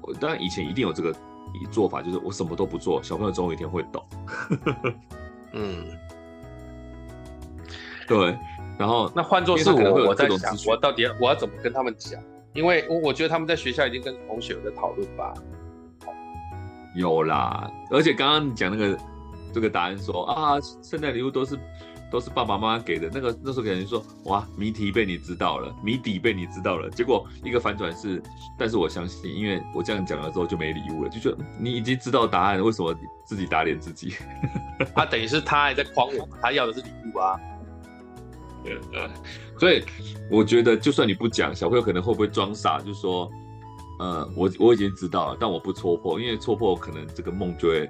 [0.01, 1.15] 我当然以前一定有这个
[1.71, 4.03] 做法，就是我什么都不做，小朋友总有一天会懂。
[5.53, 5.85] 嗯，
[8.07, 8.37] 对。
[8.77, 12.21] 然后那换作是我，我在想，我到底要我要怎么跟他们讲？
[12.53, 15.33] 因为我我觉得他们在学校已经跟同学有在讨论吧。
[16.95, 18.97] 有啦，而且刚刚你讲那个
[19.53, 21.59] 这个答案说啊，圣诞礼物都是。
[22.11, 28.21] 都是爸爸妈妈给的，那个那时候给人说哇，谜题被你知道了，谜底被你知道了，结果一个反转是，
[28.57, 32.95] 但是我相信，因为我这样讲了之后就没礼物了，就觉得你已经知道答案了，为什么
[33.25, 34.15] 自己打脸自己？
[34.95, 37.39] 他等于是他还在诓我，他要的是礼物啊。
[38.63, 39.09] 对，
[39.57, 39.83] 所以
[40.29, 43.31] 我觉得就算你不讲，小朋友可能会不会装傻，就说，
[43.99, 47.89] 呃，我我已经知道了，但我不戳破，因为戳破可能这个梦就会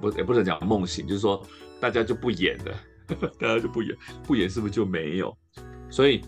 [0.00, 1.40] 不也不能讲梦醒，就是说
[1.80, 2.74] 大家就不演了。
[3.38, 5.36] 大家就不演，不演是不是就没有？
[5.88, 6.20] 所以，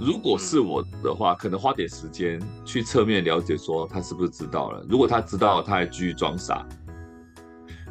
[0.00, 4.84] 如果是我的话，可能花点时间去侧面了解，说他是不是知道了。
[4.88, 6.66] 如果他知道，他还继续装傻，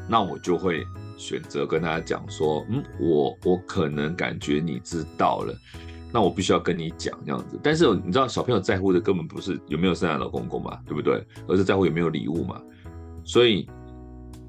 [0.09, 0.83] 那我就会
[1.17, 5.55] 选择跟他讲说：“嗯，我我可能感觉你知道了，
[6.11, 11.25] 那我必须要跟你讲这样子。”但是你知道，小朋友在乎的根本不是有没有圣诞老公公嘛，对不对？
[11.47, 12.59] 而是在乎有没有礼物嘛。
[13.23, 13.69] 所以，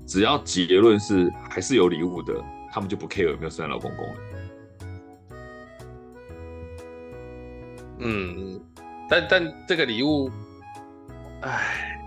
[0.06, 2.34] 只要结论是还是有礼物的。
[2.74, 4.14] 他们就不 care 有没有圣诞老公公了。
[8.00, 8.60] 嗯，
[9.08, 10.28] 但但这个礼物，
[11.42, 12.04] 哎，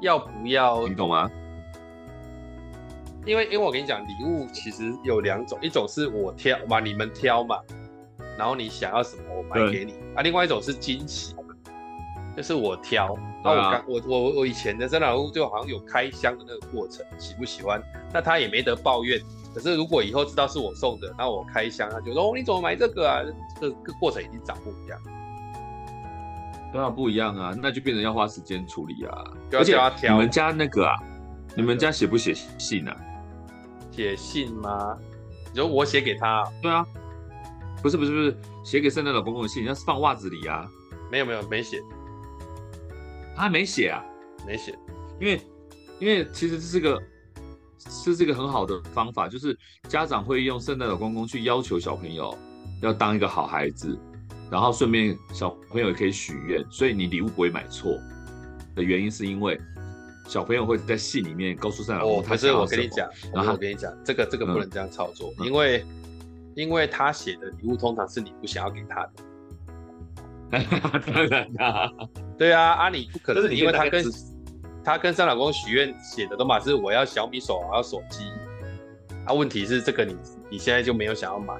[0.00, 0.88] 要不要？
[0.88, 1.30] 你懂吗？
[3.26, 7.60] 因为因为我跟你讲，礼物其实有两种，一种是我挑嘛，你们挑嘛，
[8.38, 11.36] 然后你想要什么我买给你啊，另外一种是惊喜，
[12.34, 13.14] 就是我挑。
[13.44, 17.78] 那我刚我我我以前的圣诞老公就好像有开箱的那个过程，喜不喜欢？
[18.10, 19.20] 那他也没得抱怨。
[19.56, 23.22] 可是如果以后知道是我送的，那我开箱，他就说哦，你怎么买这个啊？
[23.58, 25.00] 这个过程已经长不一样。
[26.74, 29.24] 当然不一样啊，那就变成要花时间处理啊。
[29.52, 29.74] 而且
[30.10, 30.94] 你们家那个啊，
[31.56, 32.94] 你们家写不写信啊？
[33.90, 34.94] 写信吗？
[35.54, 36.44] 你说我写给他？
[36.60, 36.86] 对啊，
[37.82, 40.68] 不是不是不是，写给圣诞老公公的信，那是放袜子里啊。
[41.10, 41.80] 没有没有没写，
[43.34, 44.04] 他没写啊，
[44.46, 44.78] 没写，
[45.18, 45.40] 因为
[45.98, 47.00] 因为其实这是个
[47.88, 49.56] 是这个很好的方法，就是
[49.88, 52.36] 家长会用圣诞老公公去要求小朋友
[52.82, 53.98] 要当一个好孩子。
[54.48, 57.98] 然后顺便小朋友也可以许愿，所以你礼物不会买错
[58.76, 59.60] 的原因是因为
[60.28, 62.62] 小朋友会在信里面告诉圣诞老公公他想要什么。
[62.62, 65.84] 我跟你讲，然后我跟你讲，这个这个不能这样操作，嗯、因为
[66.54, 69.12] 因为他写的礼物通常是你不想要给他的。
[71.12, 71.90] 当然啦，
[72.38, 74.04] 对啊，啊你不可能，因为他跟
[74.86, 78.30] 他跟生老公许愿写的都嘛是我要小米手，我要手机。
[79.24, 80.16] 啊，问题是这个你
[80.48, 81.54] 你现在就没有想要买。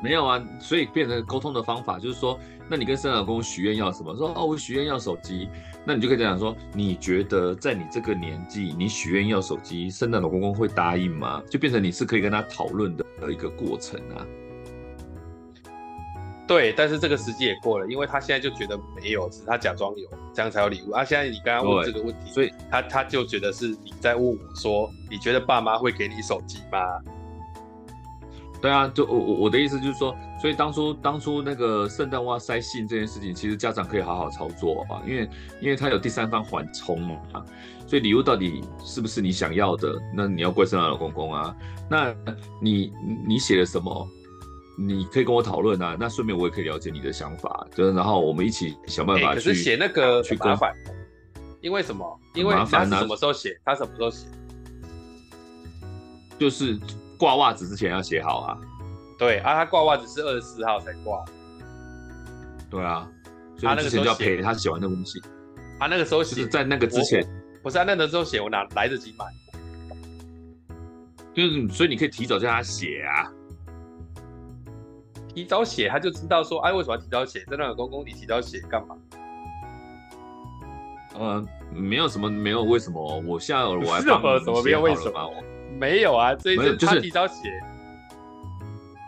[0.00, 2.38] 没有啊，所以变成沟通的方法就是说，
[2.70, 4.14] 那你跟生老公公许愿要什么？
[4.14, 5.48] 说哦，我许愿要手机，
[5.84, 11.42] 那你就可以讲说，你觉得在你这个年纪，你许愿要手机，圣诞老公公会答应吗？
[11.50, 14.24] 就变成你是可以跟他讨论的一个过程啊。
[16.48, 21.04] 对，但是这个时机也过了，因为他现在就觉得没有，只是他假装有，这样才有礼物啊。
[21.04, 26.78] 现在你刚刚问这个问题，所以他他就觉得是你在问我说，你觉得爸妈会给你手机吗？
[28.60, 35.30] 对啊，就我我我的意思就是说，所以当初当初那个圣诞袜塞信这件事情，其实家长可以好好操作啊，因为
[35.60, 37.44] 因为他有第三方缓冲嘛，
[37.86, 41.54] 所以礼物到底是不是你想要的，那你要怪圣诞老公公啊。
[41.88, 42.12] 那
[42.60, 42.92] 你
[43.26, 44.08] 你写了什么，
[44.78, 45.96] 你可以跟我讨论啊。
[45.98, 49.34] 那顺便我也可以了解你的想法，就是然后我们一起想办法去。
[49.34, 50.72] 可是写那个去麻烦，
[51.60, 52.20] 因为什么？
[52.34, 53.60] 因为他是什么时候写？
[53.64, 54.26] 他什么时候写？
[56.38, 56.78] 就是。
[57.18, 58.56] 挂袜子之前要写好啊，
[59.18, 61.24] 对啊，他挂袜子是二十四号才挂，
[62.70, 63.10] 对啊，
[63.56, 65.20] 所以之前就要陪他写完那封信，
[65.80, 67.26] 他那个时候写在那个之前，
[67.60, 69.24] 不是啊，那个时候写我哪来得及买，
[71.34, 73.26] 就是所以你可以提早叫他写啊，
[75.38, 77.38] 提早写他就知道说，哎，为什么要提早写？
[77.48, 78.96] 在那个公公你提早写干嘛？
[81.16, 85.30] 呃，没有什么，没有为什么，我现在我还放什么没有为什么？
[85.78, 87.52] 没有啊，这一次他提早写，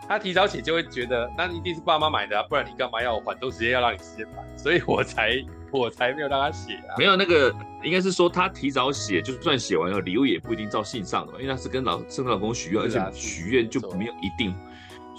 [0.07, 4.57] 他提早写就会觉得那一定是爸妈买的啊，不然你干嘛要我缓冲时间要让你时间买？
[4.57, 5.33] 所以我才
[5.69, 6.95] 我才没有让他写啊。
[6.97, 14.55] 没有那个，应该是说他提早写，就算写完了，礼物也不一定照信上的嘛，因为他是跟老圣诞老公许愿，而且许愿就没有一定，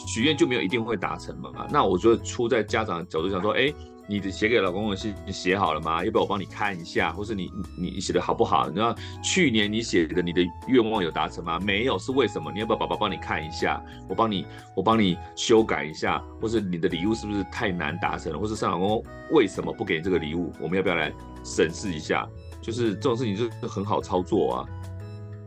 [0.06, 1.50] 许愿就没有一定会达成嘛。
[1.70, 3.72] 那我觉得出在家长角度想说，哎。
[4.08, 6.04] 你的写给老公的信你写好了吗？
[6.04, 8.68] 要不要我帮你看一下，或是你你写的好不好？
[8.68, 11.58] 你知道去年你写的你的愿望有达成吗？
[11.60, 12.50] 没有，是为什么？
[12.52, 13.80] 你要不要爸爸帮你看一下？
[14.08, 18.38] 我帮你我帮你修改一下，或是你的礼物是不是太难达成了？
[18.38, 20.52] 或是上老公为什么不给你这个礼物？
[20.60, 21.10] 我们要不要来
[21.44, 22.28] 审视一下？
[22.60, 24.66] 就是这种事情就是很好操作啊，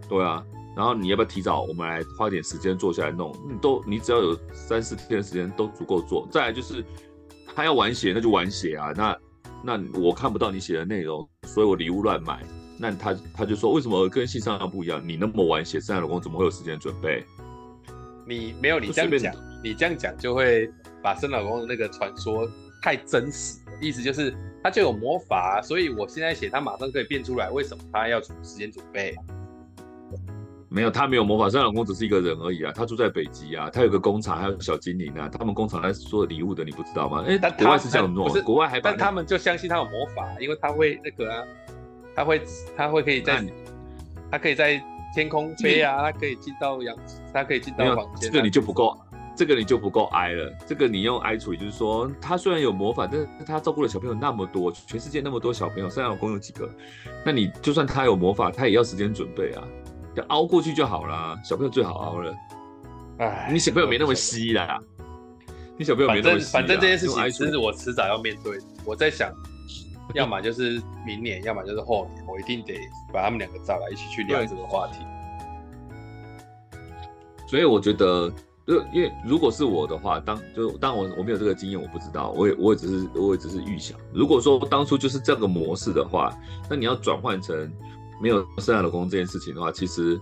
[0.07, 0.41] 对啊。
[0.75, 1.61] 然后你要不要提早？
[1.61, 6.27] 我们来花点时间坐下来弄，你都你只要有三四天的时间都足够做。
[6.31, 6.83] 再来就是。
[7.57, 8.91] 他要晚写，那就晚写啊。
[8.93, 9.17] 那
[9.63, 12.43] 那我看不到你写的内容，所以我礼物乱买。
[12.77, 15.01] 那他他就说，为什么跟信上不一样？
[15.07, 17.23] 你那么晚写，圣诞老公怎么会有时间准备？
[18.27, 19.33] 你没有，你这样讲，
[19.63, 20.69] 你这样讲就会
[21.01, 22.45] 把圣诞老公的那个传说
[22.83, 23.59] 太真实。
[23.79, 27.49] 意思就是他就有魔法，所以我现在写他马上可以变出来。
[27.49, 29.15] 为什么他要时间准备？
[30.67, 32.71] 没有，他没有魔法，圣诞老公只是一个人而已啊。
[32.75, 35.29] 他住在北极啊，他有个工厂，还有小精灵啊。
[35.29, 37.23] 他们工厂在做礼物的，你不知道吗？
[37.27, 41.43] 哎，国外是这样做，不是国外还、那个，但他们就相信他有魔法，因为他会那个啊，
[42.15, 42.41] 他会
[42.75, 43.45] 他会可以在，
[44.31, 44.81] 他可以在
[45.13, 46.95] 天空飞啊，他可以进到阳，
[47.31, 48.31] 他可以进到房间、啊。
[48.31, 48.97] 这个你就不够，
[49.35, 50.51] 这个你就不够爱了。
[50.65, 56.69] 这个你用爱处理，就是说他虽然有魔法，但是他照顾的小朋友那么多，全世界那么多小朋友，圣诞老公有几个？
[57.23, 59.63] 那你就算他有魔法，他也要时间准备啊。
[60.15, 62.33] 就熬过去就好了，小朋友最好熬了。
[63.17, 64.79] 哎，你小朋友没那么稀啦，
[65.77, 66.51] 你小朋友没那么稀。
[66.53, 68.57] 反正这件事情其实我迟早要面对。
[68.85, 69.29] 我在想，
[70.13, 72.73] 要么就是明年，要么就是后年，我一定得
[73.13, 74.99] 把他们两个找来一起去聊这个话题。
[77.47, 78.31] 所以我觉得，
[78.65, 83.97] 就因为如果是我的话，当就当我我没有这个经验，我不知道，我也我也只是我也只是预想。
[84.13, 86.33] 如果说当初就是这个模式的话，
[86.69, 87.71] 那你要转换成。
[88.21, 90.19] 没有圣诞老公公这件事情的话，其实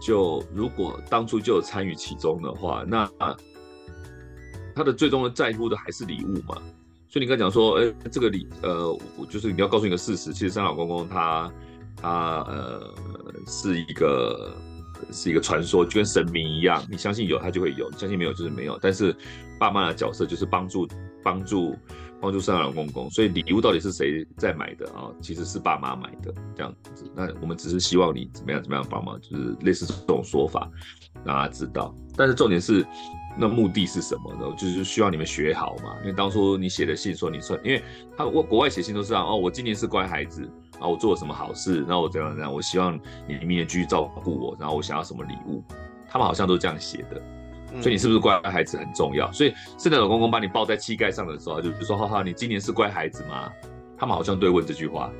[0.00, 3.10] 就如果当初就有参与其中的话，那
[4.74, 6.60] 他的最终的在乎的还是礼物嘛。
[7.08, 8.98] 所以你刚讲说，哎，这个礼，呃，
[9.30, 11.50] 就是你要告诉你一个事实，其实圣诞老公公他
[11.96, 12.94] 他呃
[13.46, 14.54] 是一个
[15.12, 18.78] 是一个传说，就跟神明一样，你相信有他就会有，相信没有就是没有。
[18.80, 19.14] 但是
[19.58, 20.88] 爸妈的角色就是帮助
[21.22, 21.76] 帮助。
[22.18, 25.12] 帮助圣诞老公公，所以礼物到底是谁在买的啊？
[25.20, 27.04] 其实是爸妈买的这样子。
[27.14, 30.66] 那我们只是希望你怎么样怎么样帮忙，就是类似这种说法，
[31.26, 31.94] 让他知道。
[32.16, 32.84] 但是重点是，
[33.38, 34.50] 那目的是什么呢？
[34.56, 35.94] 就是希望你们学好嘛。
[36.00, 37.84] 因为当初你写的信说你说，因为
[38.16, 45.62] 他我国外写信都是这样哦，我今年是乖孩子啊，我做了什么好事，然后我怎样怎样，我希望你明年继续照顾我，然后我想要什么礼物，
[46.08, 47.20] 他们好像都这样写的。
[47.80, 49.30] 所以你是不是乖孩子很重要？
[49.32, 53.50] 所以圣诞老公公把你抱在膝盖上的时候，就比如说，哈哈，你今年是乖孩子吗？
[53.98, 55.10] 他们好像对问这句话。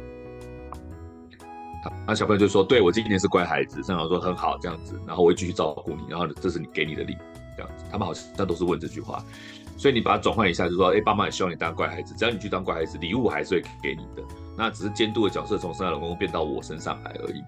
[2.07, 3.83] 那小朋友就说，对，我今年是乖孩子。
[3.83, 7.19] 圣诞老说很好，这样子，然后我会继续照顾你，然后这是你给你的礼物，
[7.57, 7.85] 这样子。
[7.90, 9.23] 他们好像都是问这句话。
[9.77, 14.23] 所以你把它转换一下，就说，哎，爸妈也希望你当乖孩子，只要你去当乖孩子，礼物还是会给你的。
[14.57, 17.41] 那只是监督的角色从圣诞老公公变到我身上来而已，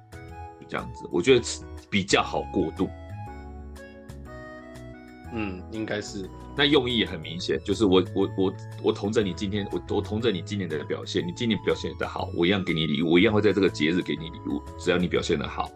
[0.60, 1.08] 就这样子。
[1.10, 1.44] 我觉得
[1.90, 2.88] 比较好过渡。
[5.32, 6.28] 嗯，应该是。
[6.56, 15.70] 那用意也很明显，就是我我我我同着你今天，我我同着你今年的表现，你今年表现的好，我一样给你礼物，我一样会在这个节日给你礼物，只要你表现的好。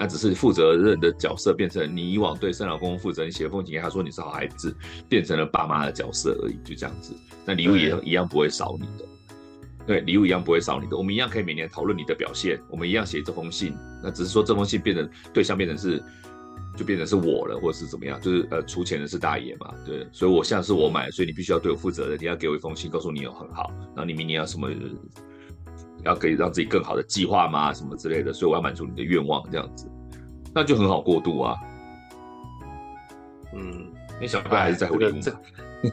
[0.00, 4.74] 那只是负责任的角色变成你以往对生老公公负责，你写封信给他说你是好孩子，
[5.08, 7.14] 变成了爸妈的角色而已，就这样子。
[7.44, 9.04] 那礼物也一样不会少你的，
[9.86, 16.02] 对，礼物一样不会少你的，我们一样可以每年讨论你的表现，我们一样写这封信，那只是说这封信变成对象变成是。
[16.76, 18.18] 就变成是我了，或者是怎么样？
[18.20, 20.06] 就是呃，出钱的是大爷嘛，对。
[20.12, 24.70] 所以我现在是我买，所以你必须要对我负责任，你要给我一封信，告诉你有很好，然后你明年要什么，
[26.04, 27.72] 要可以让自己更好的计划吗？
[27.72, 29.86] 什么之类的，所以我要满足你的愿望，这样子，
[30.54, 31.56] 那就很好过渡啊。
[33.54, 35.20] 嗯，你小朋友还是在乎礼物。
[35.20, 35.38] 这个，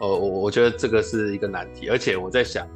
[0.02, 2.67] 哦，我我觉得这个是一个难题，而且我在想，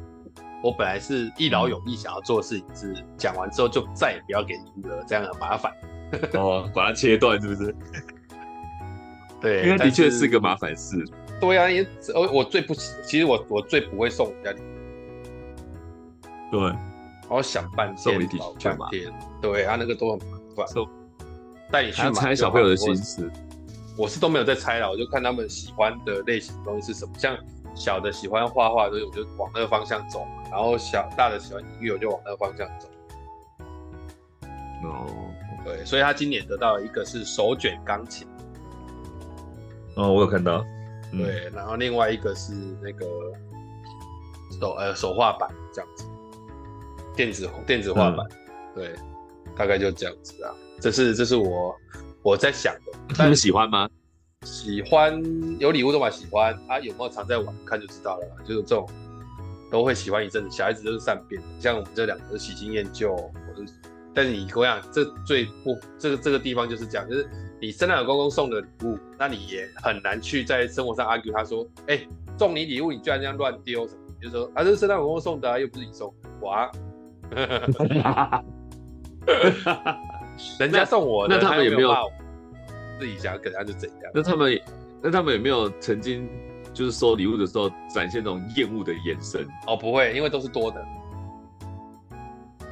[0.62, 5.72] 我本来是一劳永逸想要做的事情是讲完之后就再也不要给礼物了，这样很麻烦。
[6.34, 7.74] 哦，把它切断是不是？
[9.40, 11.02] 对，因为的确是个麻烦事。
[11.40, 14.64] 对啊，因为我我最不，其实我我最不会送人家礼物。
[16.50, 16.72] 对，
[17.32, 20.66] 然后想半天，老半天，对啊，那个都很麻烦。
[21.70, 23.32] 带你去猜小朋友的心思，
[23.96, 27.12] 我是都没有在猜了，我就看他们喜欢的类型的东西是什么。
[27.16, 27.34] 像
[27.74, 32.86] 小的喜欢画画，所以我就往那个方向走；然后小大的喜欢音乐，我就往那个方向走。
[34.84, 35.06] 哦。
[35.64, 38.28] 对，所以他今年得到一个是手卷钢琴，
[39.96, 40.62] 哦，我有看到，
[41.12, 43.06] 对，然后另外一个是那个
[44.60, 46.04] 手呃手画板这样子，
[47.16, 48.36] 电子电子画板，嗯、
[48.74, 48.94] 对，
[49.56, 51.74] 大概就这样子啊，这是这是我
[52.22, 53.88] 我在想的，他们喜欢吗？
[54.44, 55.22] 喜欢，
[55.58, 58.88] 有礼物都蛮喜欢，他、啊、有没有常在玩，看就知道了，就是这种
[59.70, 63.72] 都会喜欢一阵子，小孩子都是善变的，像我们这两个喜新厌旧，我是。
[64.14, 67.26] 但是你跟我讲，这最不这个这个地方就是这样，就是
[67.60, 71.32] 你圣诞老公公送的礼物，那你也很难去在生活上 argue。
[71.32, 74.00] 他说，哎、欸，送你礼物，你居然这样乱丢什么？
[74.20, 76.70] 就是说，啊，这是圣诞老公公送的啊，又不是你送的，哇，
[80.58, 81.94] 人家送我的，那 他们有没有
[82.98, 84.10] 自己想给他就怎样？
[84.14, 84.60] 那他们
[85.02, 86.28] 那他们有没有曾经
[86.72, 89.46] 就是收礼物的时候展现那种厌恶的眼神？
[89.66, 90.84] 哦，不会，因为都是多的。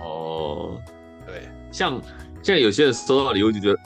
[0.00, 0.80] 哦。
[1.26, 2.00] 对像
[2.42, 3.78] 像有些人收到礼物就觉得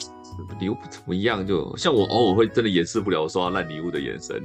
[0.59, 4.43] 礼物不怎么样，就像我偶尔会真的掩饰不了我收到烂礼物的眼神。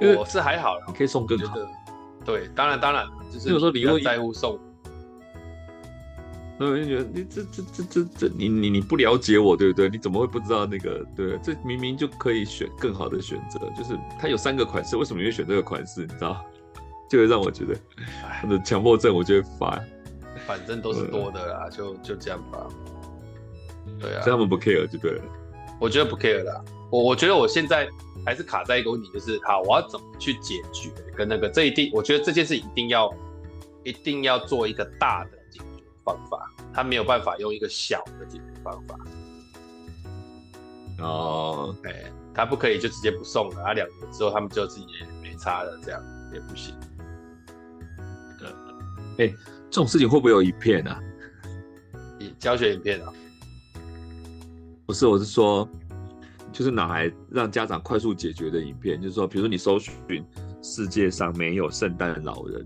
[0.16, 1.58] 我是还好，你可以送更好。
[2.24, 4.58] 对，当然当然，就是有时候礼物在乎送。
[6.58, 9.88] 那我就觉得你这这这这这你你你不了解我对不对？
[9.88, 11.02] 你怎么会不知道那个？
[11.16, 16.02] 对，这明明就可以选更好的选择，就是它有三个款式，为什么你会选这个款式？
[16.02, 16.44] 你知道，
[17.08, 17.74] 就会让我觉得
[18.42, 19.80] 他的强迫症，我就会发。
[20.46, 22.66] 反正都是多的啦，就就这样吧。
[23.98, 25.22] 对啊，这样他们不 care 就对了。
[25.80, 26.62] 我觉得不 care 啦。
[26.90, 27.88] 我我觉得我现在
[28.24, 30.90] 还是卡在一个问题，就是好，我要怎么去解决？
[31.16, 33.12] 跟那个这一定，我觉得这件事一定要
[33.84, 38.98] 一定要做一个大的解决方法，他没有办法用一个小的解决方法。
[40.98, 46.02] 哦，哎，他不可以就直接不送了，啊，两年之后他们就自己也没差了，这样
[46.34, 46.74] 也不行。
[49.18, 49.34] 哎、欸。
[49.72, 51.00] 这种事情会不会有影片啊？
[52.40, 53.12] 教学影片啊？
[54.84, 55.68] 不是，我是说，
[56.52, 59.00] 就是拿来让家长快速解决的影片。
[59.00, 60.24] 就是说，比如说你搜寻
[60.62, 62.64] 世界上没有圣诞老人，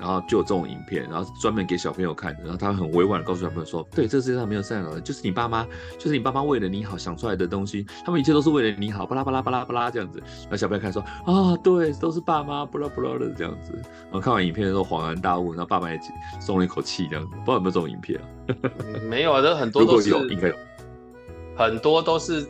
[0.00, 5.64] 然后就有这种影片，然后专门给小朋友看的，然后他很委婉的告诉小朋友说，对，这个世界上没有圣诞老人，就是你爸妈，
[5.98, 13.72] 就是你爸妈为了你好想出来的东西，他们一切都是为了你好，巴拉巴拉巴拉巴拉这样子，然后小朋友看说，啊，对，都是爸妈，巴拉巴拉的这样子，
[14.04, 16.00] 然后看完影片的时候恍然大悟，然后爸妈也
[16.40, 18.24] 松了一口气这样子，不知道有没有这种影片啊？
[19.08, 20.54] 没有啊，这很多都是有，应该有，
[21.54, 22.48] 很多都是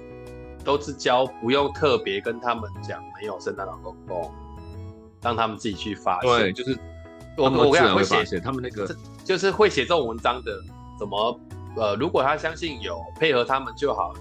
[0.64, 4.32] 都是教不用特别跟他们讲没有圣诞老公公，
[5.20, 6.78] 让他们自己去发现，对，就是。
[7.34, 8.94] 我我跟你讲，会写他们那个，
[9.24, 10.52] 就是会写这种文章的，
[10.98, 11.40] 怎么
[11.76, 14.20] 呃，如果他相信有配合他们就好了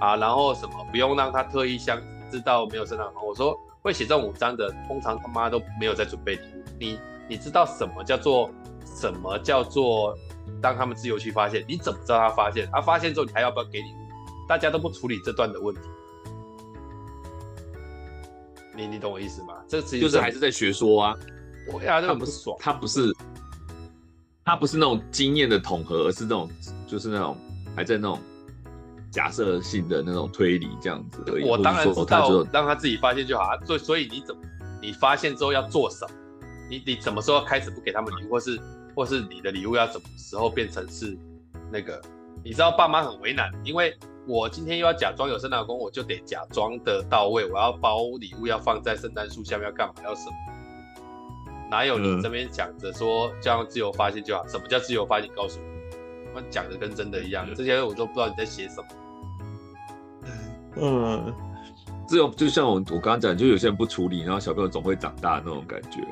[0.00, 3.28] 啊，然后什么不用让他特意相知道没有圣诞老公公。
[3.28, 6.64] 我说会写这种文章的，通常他妈都没有在准备礼物。
[6.80, 8.48] 你你知道什么叫做
[8.86, 10.16] 什么叫做
[10.62, 11.62] 让他们自由去发现？
[11.68, 12.66] 你怎么知道他发现？
[12.72, 14.05] 他发现之后你还要不要给礼物？
[14.48, 15.80] 大家都不处理这段的问题，
[18.76, 19.54] 你你懂我意思吗？
[19.66, 21.16] 这其实就是还是在学说啊。
[21.72, 22.56] 我呀，这很不爽。
[22.60, 23.12] 他不是，
[24.44, 26.48] 他不是那种经验的统合，而是那种，
[26.86, 27.36] 就是那种
[27.74, 28.20] 还在那种
[29.10, 31.44] 假设性的那种推理这样子而已。
[31.44, 33.58] 我当然知道，让他自己发现就好啊。
[33.64, 34.42] 所以，所以你怎么，
[34.80, 36.14] 你发现之后要做什么？
[36.70, 38.60] 你你什么时候开始不给他们礼物，或是
[38.94, 41.18] 或是你的礼物要什么时候变成是
[41.72, 42.00] 那个？
[42.44, 43.92] 你知道爸妈很为难，因为
[44.26, 47.48] 我今天又要假装有圣诞老公，我就得假装的到位。
[47.50, 49.94] 我要包礼物，要放在圣诞树下面，要干嘛？
[50.02, 50.36] 要什么？
[51.70, 54.46] 哪有你这边讲着说这样自由发现就好？
[54.48, 55.28] 什么叫自由发现？
[55.34, 55.66] 告诉我，
[56.34, 57.46] 我讲的跟真的一样。
[57.54, 58.86] 这些我都不知道你在写什么。
[60.76, 61.34] 嗯，
[62.08, 66.06] 这种就像我我刚刚讲，就有些人不处理，然后小朋友总会长大那种感觉。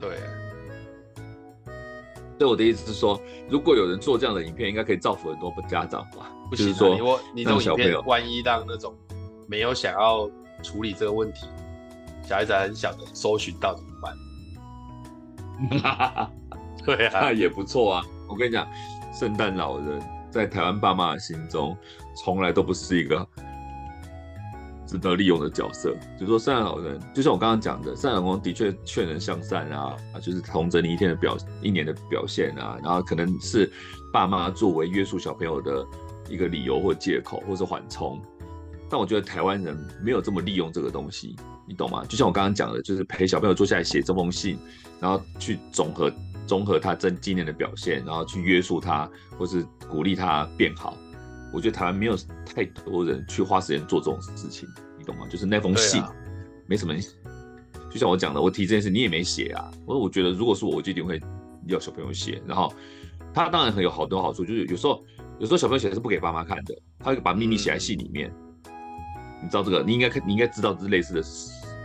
[0.00, 0.18] 对。
[2.42, 6.28] 所以我的意思是说，如果有人做这样的影片，应该可以造福很多家长吧？
[6.50, 8.92] 不行，就是说，你这种影片万一让那种
[9.46, 10.28] 没有想要
[10.60, 11.46] 处理这个问题。
[12.24, 13.90] 小孩子还很小的，搜寻到怎么
[15.70, 16.28] 办？
[16.84, 18.02] 对啊， 那也不错啊。
[18.28, 18.66] 我跟你讲，
[19.14, 21.76] 圣诞老人在台湾爸妈的心中，
[22.16, 23.24] 从来都不是一个
[24.92, 25.96] 值得利用的角色。
[26.20, 33.72] 就是说，圣诞老人就像我刚刚讲的，圣诞老公的确劝人向善啊，就是同整你一天的表一年的表现啊，然后可能是
[34.12, 35.84] 爸妈作为约束小朋友的
[36.28, 38.20] 一个理由或借口，或是缓冲。
[38.90, 39.74] 但我觉得台湾人
[40.04, 41.34] 没有这么利用这个东西，
[41.66, 42.04] 你懂吗？
[42.06, 44.58] 就像我刚刚讲的，就是陪小朋友坐下来写这封信，
[45.00, 46.12] 然后去总和
[46.46, 50.94] 综合他真今年的表现，然后去约束他，或是鼓励他变好。
[51.52, 55.26] 我觉得台湾没有太多人去花时间做这种事情，你懂吗？
[55.28, 56.12] 就是那封信，啊、
[56.66, 56.94] 没什么。
[57.90, 59.70] 就像我讲的，我提这件事你也没写啊。
[59.84, 61.20] 我我觉得如果是我，我就一定会
[61.66, 62.42] 要小朋友写。
[62.46, 62.72] 然后
[63.34, 65.04] 他当然很有好多好处，就是有时候
[65.38, 68.30] 有时候小朋友写的是不给爸妈看的，他会把秘密写在信里面。
[68.30, 68.38] 嗯
[69.44, 71.22] 你知道这个，你应该你应该知道这是类似的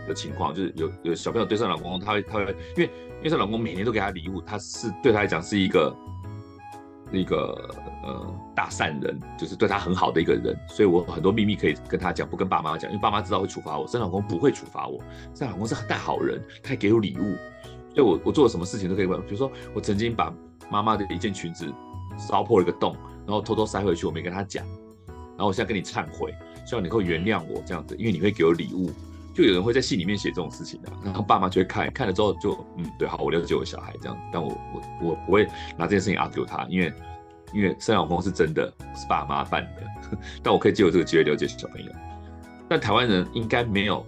[0.06, 2.44] 的情况，就是有有小朋友对上老公公，他会他会，
[2.76, 5.92] 因为因为他老公公每年都给他礼物，他是对他来讲是一个
[7.12, 7.70] 一个
[8.04, 14.98] 呃大善人，就是对他很好的一个人，所以我很多秘密可以跟他讲，不跟爸妈讲，因为爸妈知道会处罚我，圣诞老公不会处罚我，
[15.34, 17.36] 圣诞老公公是大好人，他还给我礼物，
[17.94, 20.32] 所以我我做了什么事情都可以问，比如说我曾经把
[20.70, 21.72] 妈妈的一件裙子
[22.18, 22.94] 烧破了一个洞，
[23.26, 24.66] 然后偷偷塞回去，我没跟他讲，
[25.06, 26.34] 然后我现在跟你忏悔。
[26.66, 28.90] 希望你会原谅我这样子，因为你会给我礼物，
[29.38, 36.92] 就有人会在信里面写这种事情的，然后爸妈就会看，看了之后就嗯，对，好，我了解我小孩这样，但我我我不会拿这件事情 argue 他，因为
[37.54, 38.66] 因为圣诞老公是真的，
[38.96, 41.92] 是爸妈办的， 但我可以借由这个机会了解小朋友，
[42.68, 44.04] 但台湾人应该没有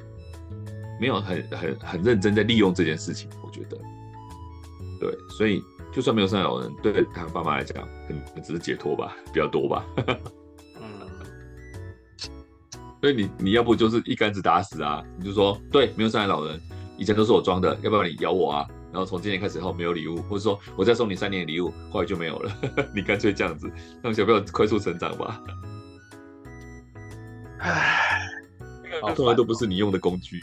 [1.00, 3.78] 没有很很很认真在利用这件事情，我觉得，
[4.98, 5.62] 对，所以
[5.92, 9.86] 就算没有圣诞老人，对台湾爸妈来讲，可能只是解脱吧，比较多吧。
[13.00, 15.02] 所以你你要不就是一竿子打死啊？
[15.18, 16.60] 你就说对，没有圣诞老人，
[16.98, 18.66] 以前都是我装的，要不要你咬我啊？
[18.92, 22.52] 然后从今年开始后没有礼物，或者说我再送你三年礼物，后来就没有了。
[22.94, 23.70] 你干脆这样子，
[24.02, 25.40] 让小朋友快速成长吧。
[27.60, 28.28] 唉，
[29.02, 30.42] 那从来都不是你用的工具，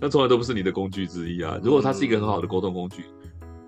[0.00, 1.60] 那从来都不是你的工具之一啊。
[1.62, 3.04] 如果它是一个很好的沟通工具，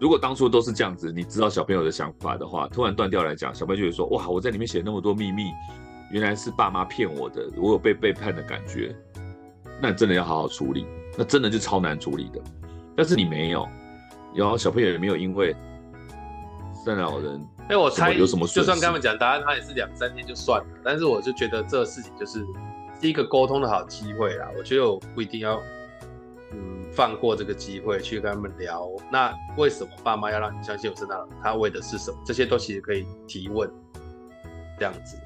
[0.00, 5.50] 如果当初都是这样子，你知道小朋友的想法的话，突然断掉来讲，小朋友就会说哇，我在里面写那么多秘密。
[6.10, 8.94] 原来是爸妈骗我的，我有被背叛的感觉，
[9.80, 10.86] 那真的要好好处理，
[11.16, 12.40] 那真的就超难处理的。
[12.96, 13.68] 但是你没有，
[14.34, 15.54] 然后小朋友也没有因为
[16.84, 20.66] 圣诞老人，哎，我猜有什么，就算跟他们讲答案，他也是两三天就算了。
[20.82, 22.44] 但是我就觉得这个事情就是
[23.00, 24.48] 是一个沟通的好机会啦。
[24.56, 25.60] 我觉得我不一定要
[26.52, 28.88] 嗯放过这个机会去跟他们聊。
[29.12, 31.36] 那为什么爸妈要让你相信有圣诞老人？
[31.42, 32.18] 他为的是什么？
[32.24, 33.70] 这些都其实可以提问，
[34.78, 35.18] 这样子。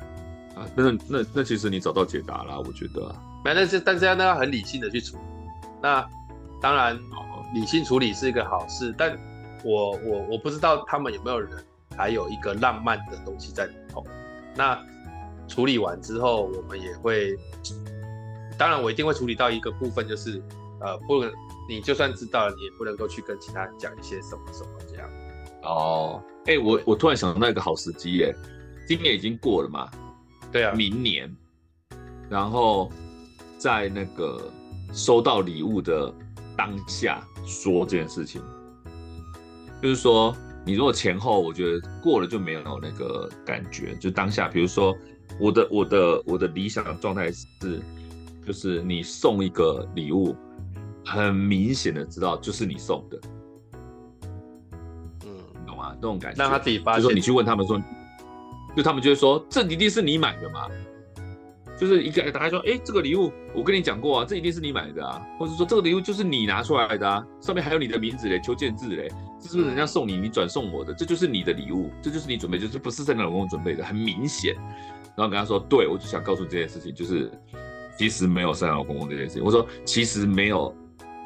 [0.55, 3.14] 啊，那那那其实你找到解答了，我觉得。
[3.44, 5.22] 没，但是但是要那要很理性的去处理。
[5.82, 6.07] 那
[6.61, 6.98] 当然，
[7.55, 9.18] 理性处理是一个好事，但
[9.64, 11.50] 我我我不知道他们有没有人
[11.96, 14.05] 还有一个浪漫的东西在里头。
[14.55, 14.78] 那
[15.48, 17.36] 处理完之后，我们也会，
[18.57, 20.42] 当然我一定会处理到一个部分，就是
[20.80, 21.32] 呃，不能
[21.68, 25.09] 你就算知道了，你也不能够去跟其他人讲一些什么什么这样。
[25.62, 28.34] 哦，哎、欸，我我突然想到一个好时机耶，
[28.86, 29.90] 今年已经过了嘛？
[30.53, 31.34] 对啊，明年，
[32.28, 32.92] 然后
[33.57, 34.38] 在那个
[34.92, 36.12] 收到礼物的
[36.57, 38.42] 当下说这件事情，
[39.82, 44.94] 就是说，你如果前后，我觉得过了就没有那个感觉，就当下，比如说
[45.40, 47.80] 我的我的我的理想状态是，
[48.46, 50.36] 就是你送一个礼物，
[51.05, 53.18] 很明显的知道就是你送的。
[56.00, 57.03] 那种感觉，让他自己发现。
[57.03, 57.80] 就说你去问他们说，
[58.76, 60.68] 就他们就会说，这一定是你买的嘛？
[61.78, 69.08] 就是一个打开说，哎，这个礼物我跟你讲过啊，这一定是你买的啊，或者说这个礼物就是你拿出来的啊，上面还有你的名字嘞，邱建志嘞，
[69.40, 70.94] 这是不是人家送你，你转送我的？
[70.94, 74.54] 这就是你的礼物，这就是你准备，就是不是圣诞老公公准备的，很明显。
[75.16, 77.30] 然后跟他说，对，我就想告诉这件事情，就是
[77.98, 79.44] 其实没有圣诞老公公这件事情。
[79.44, 80.72] 我说其实没有，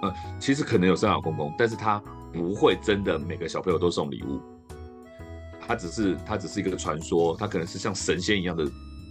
[0.01, 4.41] 呃，其实可能有圣诞老公公，但是他不会真的每个小朋友都送礼物。
[5.67, 8.65] 他只是，他只是一个传说，他可能是像神仙一样的，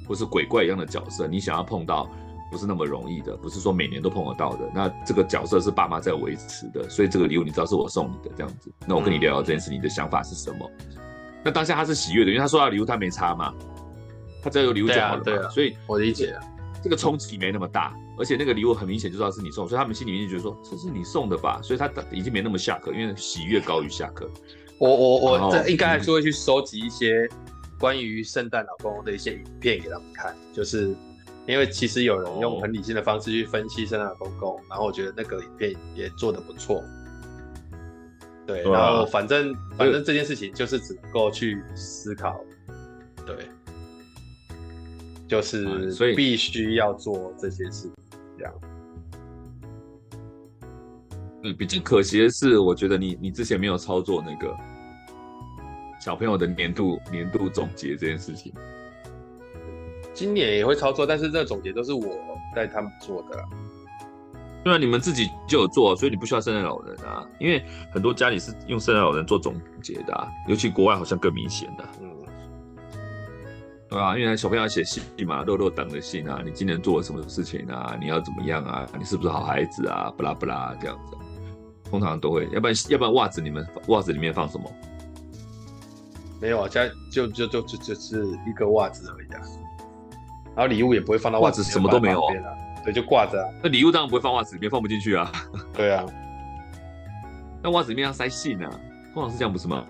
[0.07, 1.27] 或是鬼怪一样的角色。
[1.27, 2.09] 你想要碰到，
[2.51, 4.71] 不是那么容易的，不是说每年都碰得到的。
[4.73, 8.71] 那这个角色是爸妈在维持的，所以这个礼物你知道是我送你的这样子。
[8.87, 10.69] 那我跟你聊聊这件事，你的想法是什么？
[10.79, 10.95] 嗯、
[11.43, 13.53] 那当下他是喜悦的，因为他收到礼物他没差嘛，
[14.41, 15.23] 他只要有礼物就好了嘛。
[15.23, 16.43] 对啊，对啊，所以我理解啊，
[16.81, 24.29] 这个冲击没那么大，而且那个礼物很明显就知道是你送，所以他们心里面就觉得说这是你送的吧，所以他已经没那么下课，因为喜悦高于下课。
[24.77, 27.27] 我我我这应该还是会去收集一些
[27.79, 30.93] 关于圣诞老公公的一些影片给他们看，就是
[31.47, 36.83] 因为其实有人用很理性的方式去分析圣诞老公公，然后我觉得那个影片也做得不错。
[38.45, 42.39] 对，然后反正反正这件事情就是只能够去思考，
[43.25, 43.49] 对，
[45.27, 47.89] 就是所以必须要做这些事，
[48.37, 48.53] 这样。
[51.45, 54.51] 嗯，比较可惜的是，我觉得你你之前没有操作那个
[55.99, 58.51] 小朋友的年度年度总结这件事情。
[60.11, 62.17] 今年也会操作，但是这个总结都是我
[62.55, 63.45] 带他们做的。
[64.63, 67.23] 对啊，你们自己就有做，所以你不需要圣诞老人啊。
[67.39, 71.83] 因为很多家里是用圣诞老人做总结的啊，尤其国外好像更明显的。
[72.01, 72.09] 嗯，
[73.87, 77.95] 对啊，因为小朋友要写信嘛，肉肉党的信啊，你今年做了什么事情啊？
[78.01, 78.87] 你要怎么样啊？
[78.97, 80.11] 你是不是好孩子啊？
[80.17, 81.15] 不啦不啦这样子。
[81.89, 84.71] 通常都会，要不然要不然袜子你们袜子里面放什么？
[86.41, 89.41] 没有啊，家就就就就就是一个袜子而已啊。
[90.53, 92.33] 然后礼物也不会放到袜子，什么都没有啊。
[92.83, 93.49] 对，就挂着啊。
[93.63, 95.31] 那礼物当然不会放袜子里面，放不进去啊。
[95.73, 96.05] 对啊。
[97.63, 98.69] 那袜子里面要塞信啊，
[99.13, 99.85] 通常是这样不是吗？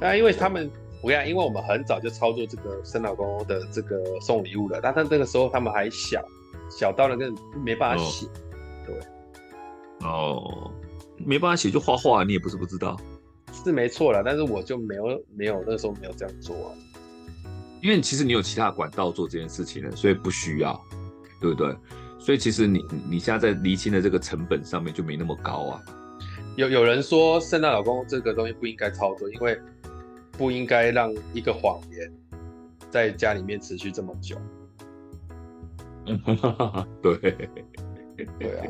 [0.00, 0.70] 啊，因为他们
[1.02, 6.22] 我跟你讲，因为我们很早就操作这个生老公公的这个送礼物了，但他那个时候他们还小，
[6.70, 7.30] 小到那个
[7.64, 8.26] 没办法写。
[8.26, 8.30] 哦、
[8.86, 10.08] 对。
[10.08, 10.70] 哦。
[11.18, 12.98] 没办法写就画画，你也不是不知道，
[13.52, 16.74] 是没错啦，但是我就没有没有那时候没有这样做啊，
[17.82, 20.80] 因为其实你有其他管道做这件事情了，所以不需要，
[21.40, 21.74] 对不对？
[22.18, 25.82] 所以其实你你现在在厘清的这个成本上面就没那么高啊。
[26.56, 29.58] 有有人说圣诞老公这个东西不应该操作，因为
[30.32, 32.10] 不应该让一个谎言
[32.90, 34.36] 在家里面持续这么久。
[37.02, 37.18] 对，
[38.38, 38.66] 对啊。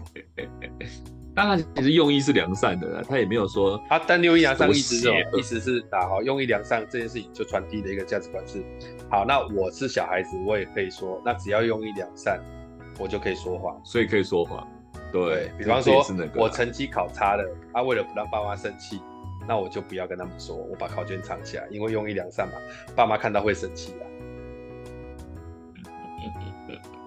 [1.35, 8.65] 当然，其实用意是良善的，他也没有说他但用一良善，意思是意思是打好用意良善这件事情就传递的一个价值观是，
[9.11, 12.41] 好，那我是小孩子，我也可以说，那只要用意良善，
[12.99, 14.67] 我就可以说谎，所以可以说谎。
[15.13, 16.05] 对，对，比方说，
[16.37, 19.01] 我成绩考差了，他、啊、为了不让爸妈生气，
[19.49, 22.55] 那我就不要跟他们说，我把考卷藏起来，因为用意良善嘛，
[22.95, 24.03] 爸妈看到会生气啊。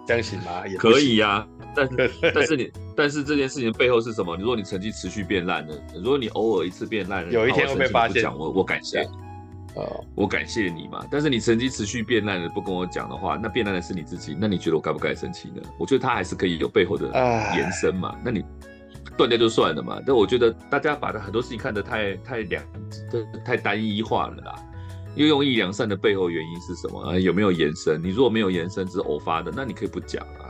[0.05, 0.65] 这样行吗？
[0.65, 4.35] 也可以呀、啊，但是 但是你但是这件事情背后是什么？
[4.35, 9.07] 如果你成绩持续变烂了，如果你偶尔一次变烂了，有一天会被发现，我我感谢，
[9.75, 11.05] 呃，我感谢你嘛。
[11.11, 14.35] 但是你成绩持续变烂了，不跟我讲的话，那变烂的是你自己。
[14.41, 15.61] 那你觉得我该不该生气呢？
[15.77, 17.05] 我觉得他还是可以有背后的
[17.55, 18.15] 延伸嘛。
[18.25, 18.43] 那你
[19.15, 20.01] 断掉就算了嘛。
[20.03, 22.63] 但我觉得大家把很多事情看得太太两
[23.45, 24.55] 太单一化了啦。
[25.15, 27.15] 因为用意良善的背后原因是什么啊？
[27.15, 28.01] 有没有延伸？
[28.03, 30.49] 你如果没有延伸，只是偶发的，那你可以不讲啊。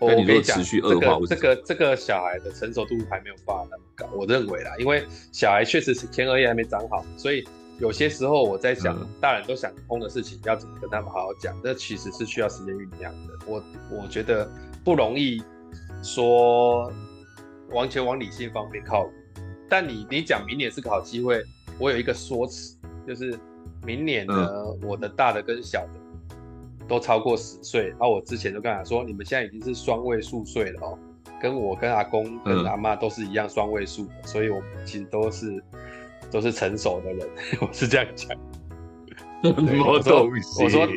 [0.00, 7.44] 我你如持续恶化，这个这个这个小孩的成熟度还没有发那么高，我认为啦，因为小孩确实是前额叶还没长好，所以
[7.80, 13.34] 有些时候我在想，嗯、大人都想通的事情，要怎么跟他们好好讲，这其实是需要时间酝酿的。
[13.46, 14.48] 我我觉得
[14.84, 15.42] 不容易
[16.02, 16.92] 说
[17.70, 19.10] 完全往理性方面靠，
[19.68, 21.42] 但你你讲明年是个好机会，
[21.78, 22.76] 我有一个说辞，
[23.06, 23.36] 就是
[23.84, 25.97] 明年呢，嗯、我的大的跟小的
[26.88, 30.98] 都超过十岁，然后我之前就跟他说，你们现在已经是双位数岁了哦，
[31.40, 35.62] 跟我跟阿公跟阿妈都是一样双位数的，所以我们其实都是
[36.30, 37.28] 都是成熟的人，
[37.60, 38.36] 我是这样讲。
[39.44, 40.28] 我说
[40.64, 40.88] 我说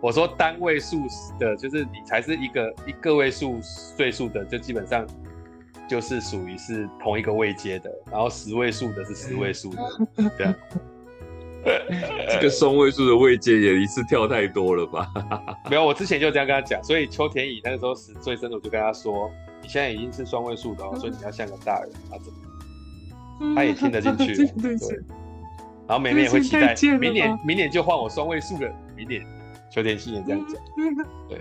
[0.00, 1.02] 我说单位数
[1.38, 5.06] 的，就是你才是一个一个位数岁数的，就基本上
[5.86, 9.82] 就是属于是同一个位阶的，然后十位数的是十位数的，
[10.38, 10.54] 这样。
[12.30, 15.10] 这个双位数的位阶也一次跳太多了吧？
[15.70, 19.30] 没有，我之前就这样跟他讲，所以邱田乙那个时候十岁生的，我就跟他说，
[19.62, 23.54] 你现在已经是双位数的，所以你要像个大人，他怎么？
[23.54, 24.76] 他也听得进去， 对。
[25.86, 28.72] 然后每年也会期待明年，明年就换我双位数的。
[28.96, 29.26] 明年，
[29.72, 30.60] 邱田信也这样讲。
[31.28, 31.40] 对，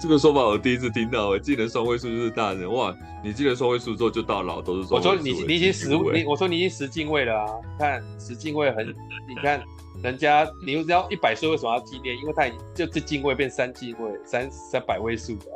[0.00, 1.38] 这个说法我第一次听到。
[1.38, 2.94] 技能双位数就是大人哇！
[3.22, 5.08] 你技能双位数之后就到老都是双位数。
[5.08, 7.46] 我说你你已经十，你我说你已经十进位了啊！
[7.78, 9.62] 看十进位很，你看
[10.02, 12.16] 人家你又要一百岁为什么要纪念？
[12.16, 15.46] 因为他已经就这进位变三进位，三三百位数的。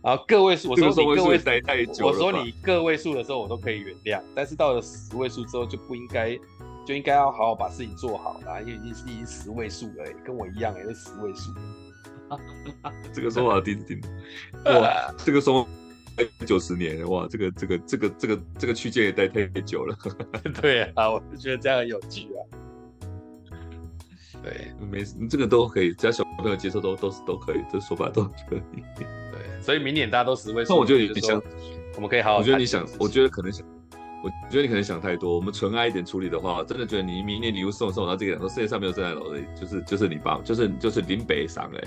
[0.00, 6.38] 然后个位数，我说你个位数太久，我说你个位数的时候我都可以原谅，但是到了十位数之后就不应该，
[6.88, 11.52] 就应该要好好把事情做好啦，因为已经是已经十位数了，跟我一样也是十位数。
[13.12, 14.00] 这个说法第一次听，
[14.64, 15.68] 哇，这个说
[16.46, 19.94] 九十年，哇，这个这个这个这个这个区间也待太久了。
[20.62, 22.40] 对啊，我就觉得这样很有趣啊。
[24.42, 28.62] 对，没事，这个都可以，只要小朋友接受都都是都可以，这说法都可以。
[28.96, 30.72] 对所以明年大家都十位数。
[30.72, 31.38] 那我觉得你想，
[31.96, 32.38] 我们可以好好。
[32.38, 33.66] 我觉得你想，我觉得可能想，
[34.22, 35.34] 我觉得你可能想太多。
[35.36, 41.80] 我们纯爱一点处理的话，真的觉得你明年礼物送送到这个人说，世界上没有圣诞老人，就是就是你爸，就是就是林北上哎，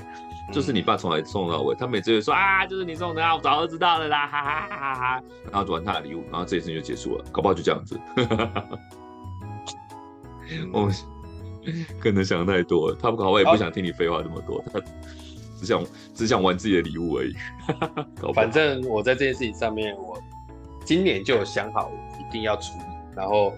[0.54, 5.24] 就是你爸从来送到尾，他每次会说啊，就是你送的啊，我早就知道了啦，哈哈哈哈哈。
[5.52, 8.00] 然后玩他的礼物，然后这一次就结束了，搞不好就这样子。
[10.72, 10.94] 我们
[12.00, 14.64] 可能想太多了，他不搞，我也不想听你废话这么多。
[14.72, 14.80] 他。
[15.62, 17.36] 只想只想玩自己的礼物而已。
[18.34, 20.20] 反正我在这件事情上面，我
[20.84, 22.86] 今年就有想好一定要处理。
[23.16, 23.54] 然后，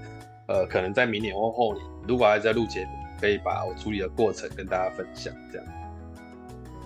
[0.48, 5.34] 呃，可能在明年或后年，如果还在录节目，可以把我处理的过程跟大家分享。
[5.52, 5.68] 这样。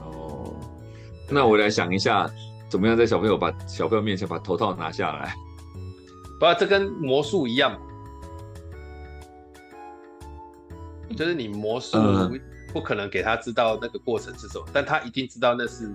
[0.01, 0.53] 哦，
[1.31, 2.29] 那我来想一下，
[2.69, 5.33] 怎么样在小朋友把小朋友面前把头套拿下来？
[6.39, 7.75] 不，这跟魔术一样，
[11.15, 11.97] 就是你魔术。
[11.97, 12.39] 嗯
[12.73, 15.89] 不可能给他知道那个过程是什么，但他一定知道那是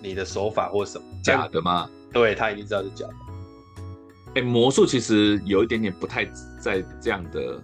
[0.00, 1.04] 你的手法或什么。
[1.24, 1.88] 假的吗？
[2.12, 3.14] 对，他一定知道是假的。
[4.34, 6.24] 哎、欸，魔术其实有一点点不太
[6.58, 7.62] 在这样的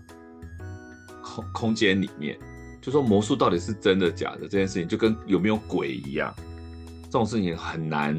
[1.23, 2.39] 空空间里面，
[2.81, 6.35] 就说魔术到底是真的假的这件事情，就跟有没有鬼一样，
[7.05, 8.15] 这种事情很难。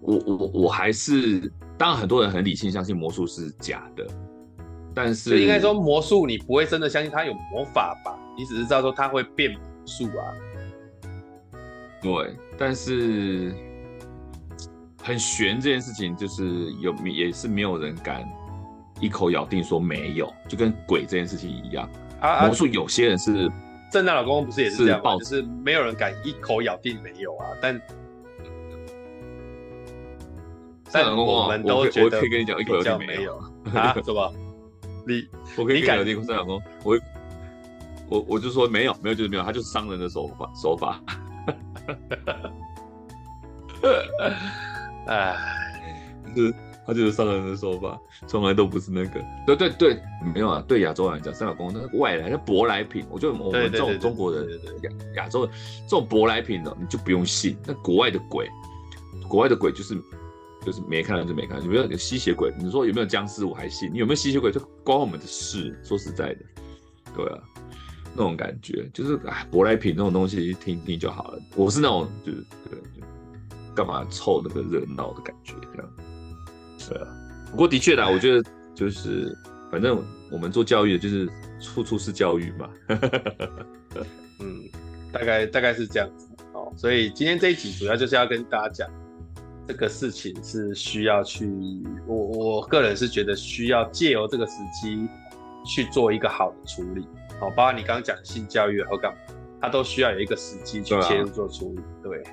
[0.00, 4.06] 我我我还是，当然很多人很理性相信魔术是假的，
[4.94, 8.18] 但是应该说魔术你不会真的相信它有魔法吧？
[8.36, 10.24] 你只是知道说它会变魔术啊，
[12.00, 13.52] 对，但是
[15.08, 18.22] 很悬这件事情，就是有也是没有人敢
[19.00, 21.88] 一口咬定说没有，就跟鬼这件事情一样。
[22.20, 23.50] 啊，魔术有些人是
[23.90, 25.16] 正大老公公不是也是这样吗？
[25.16, 27.72] 就是没有人敢一口咬定没有啊，但
[30.90, 33.36] 圣诞老公公，我们都觉得我可以跟你讲一口咬定没有
[33.74, 34.30] 啊，是吧？
[35.06, 36.98] 你 我可以跟你咬定圣诞老公我。
[38.10, 40.98] 我我就说没有没有就是没有，他就是商人的手法手法，
[45.08, 45.34] 哎，
[46.34, 46.54] 就是
[46.86, 50.02] 他就是商人的说法，从来都不是那个，对对对，
[50.34, 54.46] 没有啊，对亚洲人来讲，圣诞老公公那个外来的舶来品，我觉得我们这种中国人
[54.82, 55.54] 亚亚洲人
[55.88, 57.56] 这种舶来品的，你就不用信。
[57.66, 58.48] 那国外的鬼，
[59.28, 59.94] 国外的鬼就是
[60.64, 62.52] 就是没看到就没看到，有没有吸血鬼？
[62.58, 63.44] 你说有没有僵尸？
[63.44, 63.90] 我还信。
[63.92, 64.52] 你有没有吸血鬼？
[64.52, 65.78] 就关我们的事。
[65.82, 66.40] 说实在的，
[67.14, 67.38] 对啊。
[68.14, 71.38] 那种感觉就是哎，舶来品这种东西听听就好了。
[71.54, 72.38] 我是那种就是
[72.68, 72.78] 对，
[73.78, 75.88] 干嘛凑那个热闹的感觉这样。
[76.88, 77.06] 对啊，
[77.52, 79.32] 不过的确啦，我觉得就是
[79.70, 82.68] 反正我们做教育的就是处处是教育嘛。
[84.40, 84.64] 嗯，
[85.12, 86.72] 大概大概是这样子哦。
[86.76, 88.88] 所以今天这一集主要就是要跟大家讲
[89.68, 91.48] 这个事情是需要去，
[92.04, 95.06] 我我个人是觉得需要借由这个时机
[95.64, 97.06] 去做一个好的处理。
[97.40, 99.18] 哦，包括你刚刚讲的性教育和干嘛，
[99.60, 102.32] 它都需要有一个时机去切入做处理，对，对，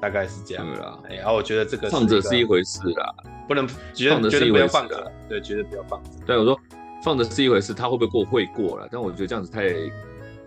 [0.00, 0.66] 大概是这样。
[0.66, 3.14] 对啦，哎，然后我觉得这个放着是一回事啦，
[3.46, 6.10] 不能觉得绝对不要放着，对，绝对不要放着。
[6.26, 6.58] 对，我说
[7.02, 9.68] 放着是一回事，他会不会过会过了，但我觉得这样子太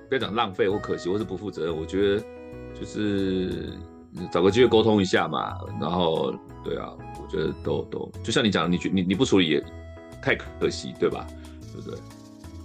[0.09, 2.23] 不要讲浪费或可惜或是不负责任，我觉得
[2.79, 3.73] 就是
[4.31, 5.57] 找个机会沟通一下嘛。
[5.79, 6.33] 然后，
[6.63, 9.63] 对啊，我觉得都都就像你讲，你你你不处理也
[10.21, 11.25] 太可惜，对吧？
[11.73, 11.99] 对不对？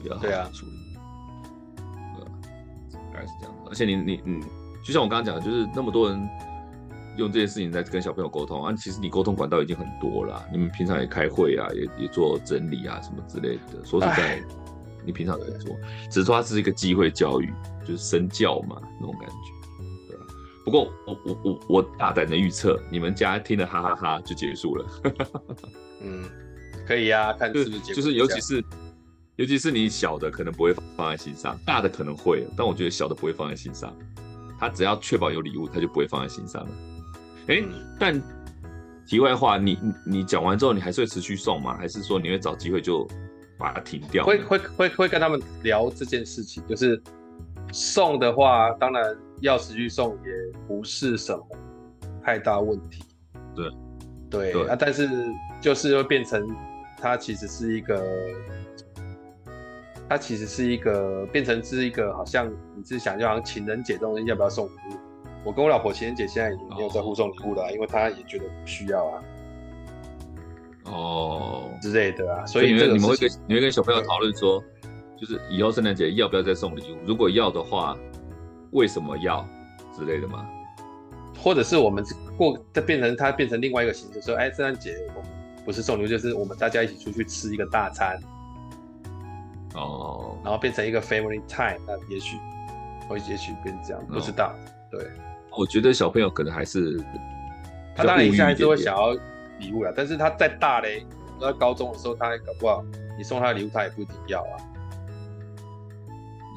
[0.03, 0.73] 比较好处理。
[2.15, 2.31] 对啊，
[3.13, 3.55] 大概是这样。
[3.69, 4.43] 而且你你嗯，
[4.85, 6.29] 就像我刚刚讲的，就是那么多人
[7.19, 10.43] 用这些事情在跟小朋友沟通啊，其实你沟通管道已经很多了。
[10.51, 13.85] 你们平常也开会啊，也也做整理啊什么之类的。
[13.85, 14.43] 说实在。
[15.07, 15.75] 你平常怎么做？
[16.11, 17.51] 只是说它是一个机会教育，
[17.83, 20.27] 就是身教嘛，那种感觉，对吧？
[20.67, 24.87] 不过我我我我大胆的预测，你们家听了哈哈哈就结束了。
[26.03, 26.25] 嗯，
[26.87, 28.63] 可以呀、啊，看是不是就是尤其是
[29.37, 33.97] 尤其是你小的可能不会放在心上，大的可能会，但我觉得小的不会放在心上。
[34.59, 36.71] 他只要确保有礼物，他就不会放在心上了。
[37.49, 37.63] 哎、
[37.99, 38.23] 但
[39.07, 41.77] 题外话，你你讲完之后，你还是会持续送吗？
[41.77, 43.07] 还是说你会找机会就？
[43.61, 47.03] 把它停掉，会会会会跟他们聊这件事情，就是
[47.73, 49.05] 送的话，当然
[49.41, 51.45] 要持续送也不是什么
[52.23, 53.03] 太大问题。
[53.57, 53.69] 对
[54.31, 55.11] 对，对啊，但是
[55.61, 56.49] 就是会变成
[56.99, 58.01] 它其实是一个，
[60.09, 65.08] 它其实是一个变成是一个，好像你是想就好像情人节这种东西要不要送礼物？
[65.45, 69.23] 我跟我老婆情人节现在已经没有在互送礼物了，哦、因为她也觉得不需要啊。
[70.85, 74.63] 哦，之类的啊，所以你们你们会跟你会跟小朋友讨论说，
[75.17, 76.97] 就是以后圣诞节要不要再送礼物？
[77.07, 77.97] 如果要的话，
[78.73, 79.47] 为什么要
[79.97, 80.49] 之类的吗？
[81.39, 82.05] 或者是我们
[82.37, 85.31] 过再变成它变成另外一个形式，说，哎，圣诞节我们
[85.65, 88.19] 不是送礼物，就是我们大家一起出去吃一个大餐。
[89.75, 92.37] 哦，然后变成一个 family time，那也许
[93.09, 94.53] 会也许变这样，不知道。
[94.91, 95.07] 对，
[95.59, 96.99] 我觉得小朋友可能还是
[97.97, 99.17] 他当然一下还是会想要。
[99.59, 101.05] 礼物啊，但是他再大嘞，
[101.41, 102.81] 到高中的时候，他还搞不好
[103.17, 104.55] 你送他的礼物，他也不一定要啊。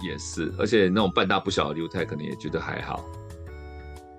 [0.03, 3.03] 也是，而且那种半大不小的礼物，他可能也觉得还好，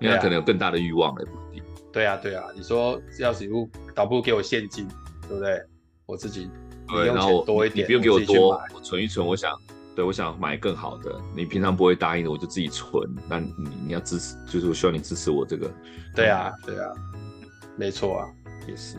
[0.01, 1.65] 因为他可能有更大的欲望了，不一定。
[1.93, 4.89] 对啊，对啊，你说要礼物，倒不如给我现金，
[5.29, 5.63] 对不对？
[6.05, 6.51] 我自己
[6.89, 9.57] 对，然后多一点，你不用给我多，我存一存，我想，
[9.95, 11.21] 对，我想买更好的。
[11.37, 13.09] 你平常不会答应的，我就自己存。
[13.29, 13.53] 那你
[13.87, 15.71] 你要支持，就是我希望你支持我这个。
[16.15, 16.91] 对啊，对啊，
[17.77, 18.29] 没错啊。
[18.67, 18.97] 也是，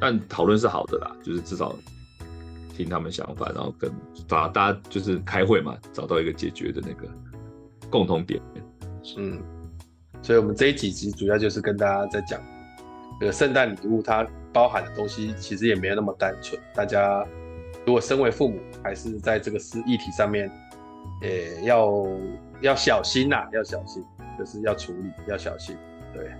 [0.00, 1.74] 但讨论是好的啦，就是至少
[2.76, 3.90] 听他们想法，然后跟
[4.26, 7.08] 大大家就是开会嘛，找到一个解决的那个
[7.88, 8.42] 共同点。
[9.16, 9.40] 嗯，
[10.22, 12.40] 所以我们这一集其实主要就是跟大家在讲，
[13.20, 16.60] 这个圣诞礼物它包含的东西其实也没有那么单纯。
[16.74, 17.24] 大家
[17.90, 20.48] 如果身为父母，还是在这个事议题上面，
[21.22, 22.06] 呃，要
[22.60, 24.00] 要小心呐、啊，要小心，
[24.38, 25.76] 就是要处理，要小心，
[26.14, 26.30] 对。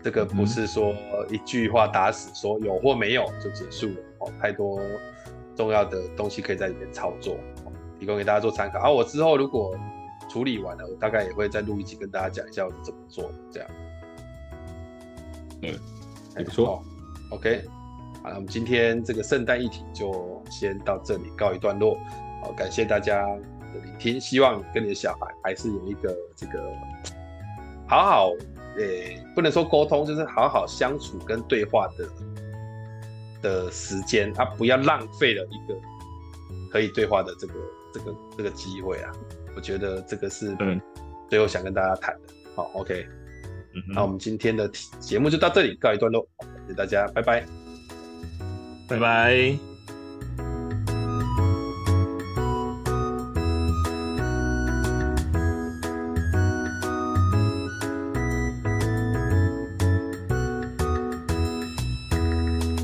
[0.00, 0.94] 这个不是说
[1.28, 4.78] 一句话打死说有或没有就结束了哦，太多
[5.56, 7.36] 重要的东西可以在里面操作，
[7.98, 8.78] 提供给大家做参考。
[8.78, 9.76] 啊，我之后如果
[10.30, 13.68] 处理完了，我大概也会再录一集跟大家讲一下我是怎么做的，这样。
[15.62, 15.74] 嗯，
[16.36, 16.80] 没错。
[17.32, 17.64] OK，
[18.24, 21.94] 好，那我们今天这个圣诞议题就先到这里告一段落。
[22.42, 26.72] 好，感谢大家的聆听，希望你跟你的小孩还是有一个这个
[27.86, 28.30] 好好。
[28.76, 32.08] 诶、欸，不能说沟通，就是好好相处跟对话的
[33.40, 35.78] 的时间啊，不要浪费了一个
[36.72, 37.54] 可以对话的这个
[37.92, 39.12] 这个这个机会啊。
[39.54, 40.80] 我觉得这个是嗯，
[41.30, 42.34] 最后想跟大家谈的。
[42.56, 43.06] 好，OK，
[43.76, 44.68] 嗯，那我们今天的
[44.98, 46.26] 节目就到这里告一段落，
[46.66, 47.44] 谢谢大家，拜拜，
[48.86, 49.73] 拜拜。